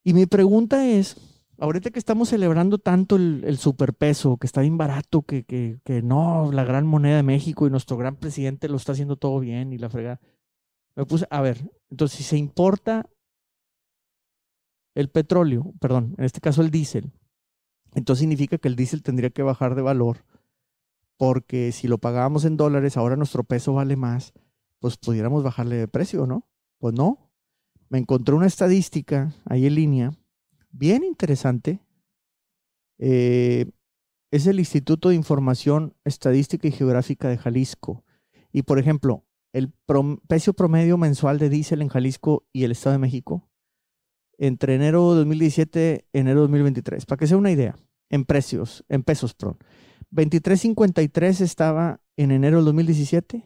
Y 0.04 0.14
mi 0.14 0.26
pregunta 0.26 0.86
es, 0.86 1.16
ahorita 1.60 1.92
que 1.92 2.00
estamos 2.00 2.28
celebrando 2.28 2.78
tanto 2.78 3.16
el, 3.16 3.58
superpeso, 3.58 4.36
que 4.36 4.48
está 4.48 4.60
bien 4.60 4.78
barato, 4.78 5.22
que, 5.22 5.46
que, 5.46 5.80
que, 5.86 6.02
no, 6.02 6.52
la 6.52 6.66
gran 6.66 6.86
moneda 6.86 7.16
de 7.16 7.24
México 7.24 7.68
y 7.68 7.70
nuestro 7.70 7.96
gran 7.96 8.18
presidente 8.18 8.68
lo 8.68 8.76
está 8.76 8.92
haciendo 8.92 9.16
todo 9.16 9.40
bien 9.40 9.72
y 9.72 9.78
la 9.78 9.90
fregada. 9.90 10.20
Me 10.98 11.06
puse, 11.06 11.28
a 11.30 11.42
ver, 11.42 11.70
entonces 11.92 12.18
si 12.18 12.24
se 12.24 12.38
importa 12.38 13.08
el 14.96 15.12
petróleo, 15.12 15.76
perdón, 15.80 16.16
en 16.18 16.26
este 16.26 16.42
caso 16.42 16.64
el 16.64 16.72
diésel, 16.72 17.14
entonces 17.94 18.22
significa 18.22 18.58
que 18.58 18.68
el 18.68 18.76
diésel 18.76 19.04
tendría 19.04 19.30
que 19.30 19.44
bajar 19.44 19.76
de 19.76 19.84
valor, 19.84 20.26
porque 21.16 21.72
si 21.72 21.88
lo 21.88 22.00
pagábamos 22.00 22.46
en 22.46 22.58
dólares, 22.58 22.98
ahora 22.98 23.16
nuestro 23.16 23.44
peso 23.44 23.74
vale 23.74 23.96
más, 23.96 24.34
pues 24.80 24.98
pudiéramos 24.98 25.44
bajarle 25.44 25.76
de 25.76 25.88
precio, 25.88 26.26
¿no? 26.26 26.48
Pues 26.80 26.96
no. 26.96 27.32
Me 27.90 28.00
encontré 28.00 28.34
una 28.34 28.48
estadística 28.48 29.36
ahí 29.46 29.68
en 29.68 29.76
línea 29.76 30.12
bien 30.72 31.04
interesante. 31.04 31.80
Eh, 32.98 33.70
es 34.32 34.48
el 34.48 34.60
Instituto 34.60 35.10
de 35.10 35.16
Información 35.16 35.96
Estadística 36.04 36.68
y 36.68 36.72
Geográfica 36.72 37.30
de 37.30 37.38
Jalisco. 37.38 38.04
Y 38.52 38.64
por 38.64 38.80
ejemplo, 38.80 39.27
el 39.54 39.74
precio 40.28 40.54
promedio 40.54 40.98
mensual 40.98 41.40
de 41.40 41.50
diésel 41.50 41.82
en 41.82 41.90
Jalisco 41.90 42.46
y 42.54 42.64
el 42.64 42.72
Estado 42.72 42.94
de 42.94 43.00
México 43.00 43.50
entre 44.38 44.76
enero 44.76 45.12
de 45.12 45.20
2017 45.20 46.08
y 46.12 46.18
enero 46.18 46.42
de 46.42 46.44
2023. 46.44 47.06
Para 47.06 47.20
que 47.20 47.28
sea 47.28 47.38
una 47.38 47.52
idea, 47.52 47.76
en 48.10 48.26
precios, 48.26 48.86
en 48.90 49.04
pesos, 49.04 49.34
perdón. 49.34 49.58
23.53 50.12 51.42
estaba 51.42 52.00
en 52.16 52.32
enero 52.32 52.58
del 52.58 52.66
2017. 52.66 53.44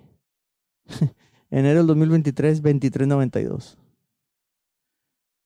enero 1.49 1.79
del 1.79 1.87
2023, 1.87 2.61
23.92. 2.61 3.77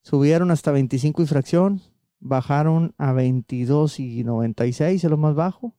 Subieron 0.04 0.52
hasta 0.52 0.72
25 0.72 1.24
y 1.24 1.26
fracción, 1.26 1.82
bajaron 2.20 2.94
a 2.98 3.12
22 3.14 4.00
y 4.00 4.24
96, 4.24 5.04
es 5.04 5.10
lo 5.10 5.18
más 5.18 5.34
bajo, 5.34 5.76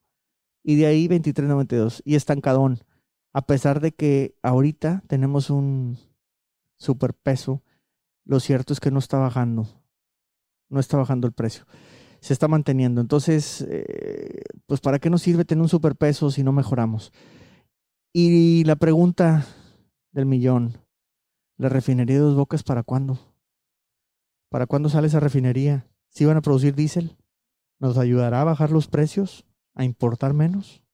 y 0.64 0.76
de 0.76 0.86
ahí 0.86 1.06
23.92 1.06 2.02
y 2.04 2.16
estancadón. 2.16 2.80
A 3.36 3.42
pesar 3.42 3.80
de 3.80 3.92
que 3.92 4.34
ahorita 4.40 5.02
tenemos 5.08 5.50
un 5.50 5.98
superpeso, 6.78 7.62
lo 8.24 8.40
cierto 8.40 8.72
es 8.72 8.80
que 8.80 8.90
no 8.90 8.98
está 8.98 9.18
bajando, 9.18 9.68
no 10.70 10.80
está 10.80 10.96
bajando 10.96 11.26
el 11.26 11.34
precio, 11.34 11.66
se 12.20 12.32
está 12.32 12.48
manteniendo. 12.48 13.02
Entonces, 13.02 13.60
eh, 13.68 14.42
pues 14.64 14.80
¿para 14.80 14.98
qué 15.00 15.10
nos 15.10 15.20
sirve 15.20 15.44
tener 15.44 15.60
un 15.60 15.68
superpeso 15.68 16.30
si 16.30 16.42
no 16.42 16.52
mejoramos? 16.52 17.12
Y 18.14 18.64
la 18.64 18.76
pregunta 18.76 19.44
del 20.12 20.24
millón, 20.24 20.78
¿la 21.58 21.68
refinería 21.68 22.16
de 22.16 22.22
dos 22.22 22.36
bocas 22.36 22.62
para 22.62 22.84
cuándo? 22.84 23.18
¿Para 24.48 24.66
cuándo 24.66 24.88
sale 24.88 25.08
esa 25.08 25.20
refinería? 25.20 25.86
¿Si 26.08 26.24
van 26.24 26.38
a 26.38 26.40
producir 26.40 26.74
diésel? 26.74 27.18
¿Nos 27.80 27.98
ayudará 27.98 28.40
a 28.40 28.44
bajar 28.44 28.70
los 28.70 28.88
precios? 28.88 29.44
¿A 29.74 29.84
importar 29.84 30.32
menos? 30.32 30.85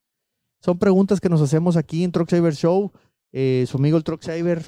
Son 0.64 0.79
preguntas 0.79 1.20
que 1.20 1.29
nos 1.29 1.40
hacemos 1.40 1.77
aquí 1.77 2.05
en 2.05 2.12
Truck 2.12 2.31
Saver 2.31 2.55
Show. 2.55 2.92
Eh, 3.33 3.64
su 3.68 3.79
amigo 3.79 3.96
el 3.96 4.05
Truck 4.05 4.22
Saver. 4.22 4.62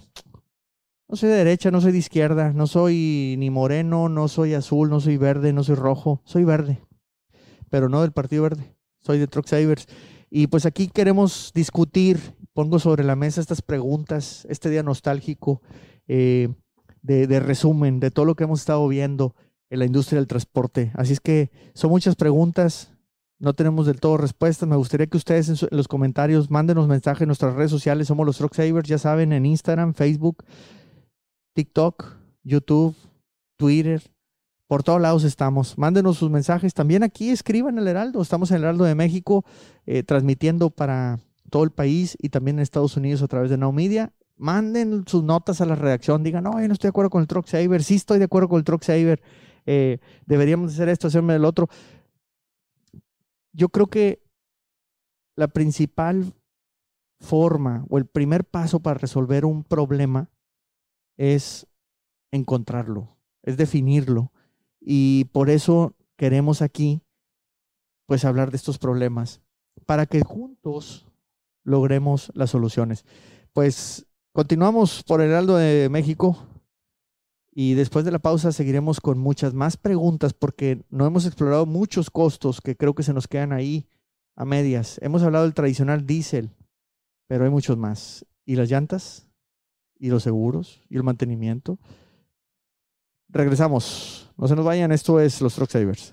No 1.09 1.17
soy 1.17 1.29
de 1.29 1.37
derecha, 1.37 1.71
no 1.71 1.81
soy 1.81 1.93
de 1.93 1.99
izquierda, 1.99 2.53
no 2.53 2.67
soy 2.67 3.37
ni 3.39 3.51
moreno, 3.51 4.09
no 4.09 4.27
soy 4.27 4.55
azul, 4.55 4.91
no 4.91 5.01
soy 5.01 5.17
verde, 5.17 5.53
no 5.53 5.63
soy 5.63 5.77
rojo. 5.77 6.21
Soy 6.25 6.45
verde, 6.45 6.81
pero 7.71 7.89
no 7.89 8.03
del 8.03 8.13
Partido 8.13 8.43
Verde. 8.43 8.75
Soy 9.01 9.19
de 9.19 9.29
Truck 9.29 9.47
Savers. 9.47 9.87
Y 10.31 10.49
pues 10.49 10.67
aquí 10.67 10.89
queremos 10.89 11.53
discutir, 11.55 12.19
pongo 12.53 12.79
sobre 12.79 13.05
la 13.05 13.15
mesa 13.15 13.41
estas 13.41 13.63
preguntas, 13.63 14.47
este 14.51 14.71
día 14.71 14.83
nostálgico. 14.83 15.63
Eh, 16.09 16.49
de, 17.05 17.39
resumen 17.41 18.01
de 18.01 18.11
todo 18.11 18.25
lo 18.25 18.35
que 18.35 18.45
hemos 18.45 18.61
estado 18.61 18.89
viendo 18.89 19.35
en 19.71 19.79
la 19.79 19.85
industria 19.85 20.19
del 20.19 20.27
transporte. 20.27 20.91
Así 20.95 21.13
es 21.13 21.21
que 21.21 21.51
son 21.75 21.91
muchas 21.91 22.17
preguntas, 22.17 22.94
no 23.39 23.55
tenemos 23.55 23.87
del 23.87 24.01
todo 24.01 24.17
respuestas. 24.17 24.69
Me 24.69 24.77
gustaría 24.77 25.07
que 25.07 25.17
ustedes 25.17 25.49
en, 25.49 25.69
los 25.71 25.89
comentarios 25.89 26.51
manden 26.51 26.87
mensajes 26.87 27.23
en 27.23 27.29
nuestras 27.29 27.55
redes 27.55 27.71
sociales. 27.71 28.09
Somos 28.09 28.27
los 28.27 28.39
Truck 28.39 28.55
Savers, 28.55 28.89
ya 28.89 28.99
saben, 28.99 29.33
en 29.33 29.47
Instagram, 29.47 29.95
Facebook, 29.95 30.45
TikTok, 31.55 32.17
YouTube, 32.43 32.95
Twitter. 33.57 34.03
Por 34.67 34.83
todos 34.83 35.01
lados 35.01 35.25
estamos. 35.25 35.77
Mándenos 35.77 36.19
sus 36.19 36.31
mensajes. 36.31 36.75
También 36.75 37.03
aquí 37.03 37.31
escriban 37.31 37.79
el 37.79 37.87
Heraldo. 37.87 38.23
Estamos 38.23 38.51
en 38.51 38.59
el 38.59 38.63
Heraldo 38.65 38.85
de 38.85 38.95
México 38.95 39.45
eh, 39.87 40.03
transmitiendo 40.03 40.71
para 40.71 41.19
todo 41.51 41.65
el 41.65 41.71
país 41.71 42.17
y 42.21 42.31
también 42.31 42.59
en 42.59 42.63
Estados 42.63 42.97
Unidos 42.97 43.23
a 43.23 43.29
través 43.29 43.51
de 43.51 43.59
Now 43.59 43.73
Media 43.73 44.13
manden 44.37 45.05
sus 45.07 45.23
notas 45.23 45.61
a 45.61 45.67
la 45.67 45.75
redacción, 45.75 46.23
digan, 46.23 46.45
no, 46.45 46.61
yo 46.61 46.67
no 46.67 46.75
estoy 46.75 46.89
de 46.89 46.91
acuerdo 46.91 47.11
con 47.11 47.23
el 47.23 47.29
Truck 47.29 47.47
Saver, 47.47 47.83
sí 47.83 47.95
estoy 47.95 48.19
de 48.19 48.25
acuerdo 48.25 48.49
con 48.49 48.59
el 48.59 48.65
Truck 48.65 48.83
Saver, 48.83 49.23
eh, 49.67 49.99
deberíamos 50.27 50.73
hacer 50.73 50.89
esto, 50.89 51.09
hacerme 51.09 51.35
el 51.35 51.45
otro. 51.45 51.69
Yo 53.55 53.71
creo 53.71 53.87
que 53.87 54.23
la 55.37 55.49
principal 55.49 56.35
forma 57.21 57.87
o 57.89 57.97
el 57.97 58.05
primer 58.07 58.45
paso 58.45 58.81
para 58.81 58.99
resolver 58.99 59.47
un 59.47 59.65
problema 59.65 60.31
es 61.17 61.67
encontrarlo, 62.33 63.17
es 63.43 63.57
definirlo. 63.57 64.33
Y 64.81 65.25
por 65.33 65.49
eso 65.49 65.95
queremos 66.17 66.61
aquí, 66.61 67.01
pues, 68.07 68.27
hablar 68.27 68.51
de 68.51 68.59
estos 68.59 68.79
problemas, 68.79 69.41
para 69.87 70.05
que 70.05 70.23
juntos 70.23 71.07
logremos 71.63 72.31
las 72.35 72.51
soluciones. 72.51 73.07
Pues 73.53 74.07
Continuamos 74.37 75.05
por 75.05 75.21
Heraldo 75.21 75.59
de 75.59 75.89
México 75.89 76.37
y 77.57 77.75
después 77.75 78.05
de 78.05 78.11
la 78.11 78.19
pausa 78.19 78.51
seguiremos 78.51 79.01
con 79.01 79.19
muchas 79.19 79.55
más 79.55 79.77
preguntas 79.77 80.35
porque 80.35 80.85
no 80.91 81.07
hemos 81.07 81.25
explorado 81.25 81.67
muchos 81.67 82.11
costos 82.11 82.61
que 82.61 82.77
creo 82.77 82.97
que 82.97 83.05
se 83.05 83.15
nos 83.15 83.29
quedan 83.29 83.53
ahí 83.53 83.89
a 84.35 84.45
medias. 84.45 84.99
Hemos 85.03 85.23
hablado 85.23 85.45
del 85.45 85.55
tradicional 85.55 86.05
diésel, 86.05 86.51
pero 87.29 87.45
hay 87.45 87.51
muchos 87.51 87.79
más. 87.79 88.27
¿Y 88.45 88.57
las 88.57 88.69
llantas? 88.69 89.29
¿Y 89.97 90.09
los 90.09 90.25
seguros? 90.25 90.83
¿Y 90.91 90.97
el 90.97 91.05
mantenimiento? 91.05 91.79
Regresamos. 93.29 94.33
No 94.37 94.49
se 94.49 94.57
nos 94.57 94.65
vayan, 94.65 94.91
esto 94.91 95.21
es 95.21 95.41
los 95.41 95.55
Truck 95.55 95.71
Savers. 95.71 96.13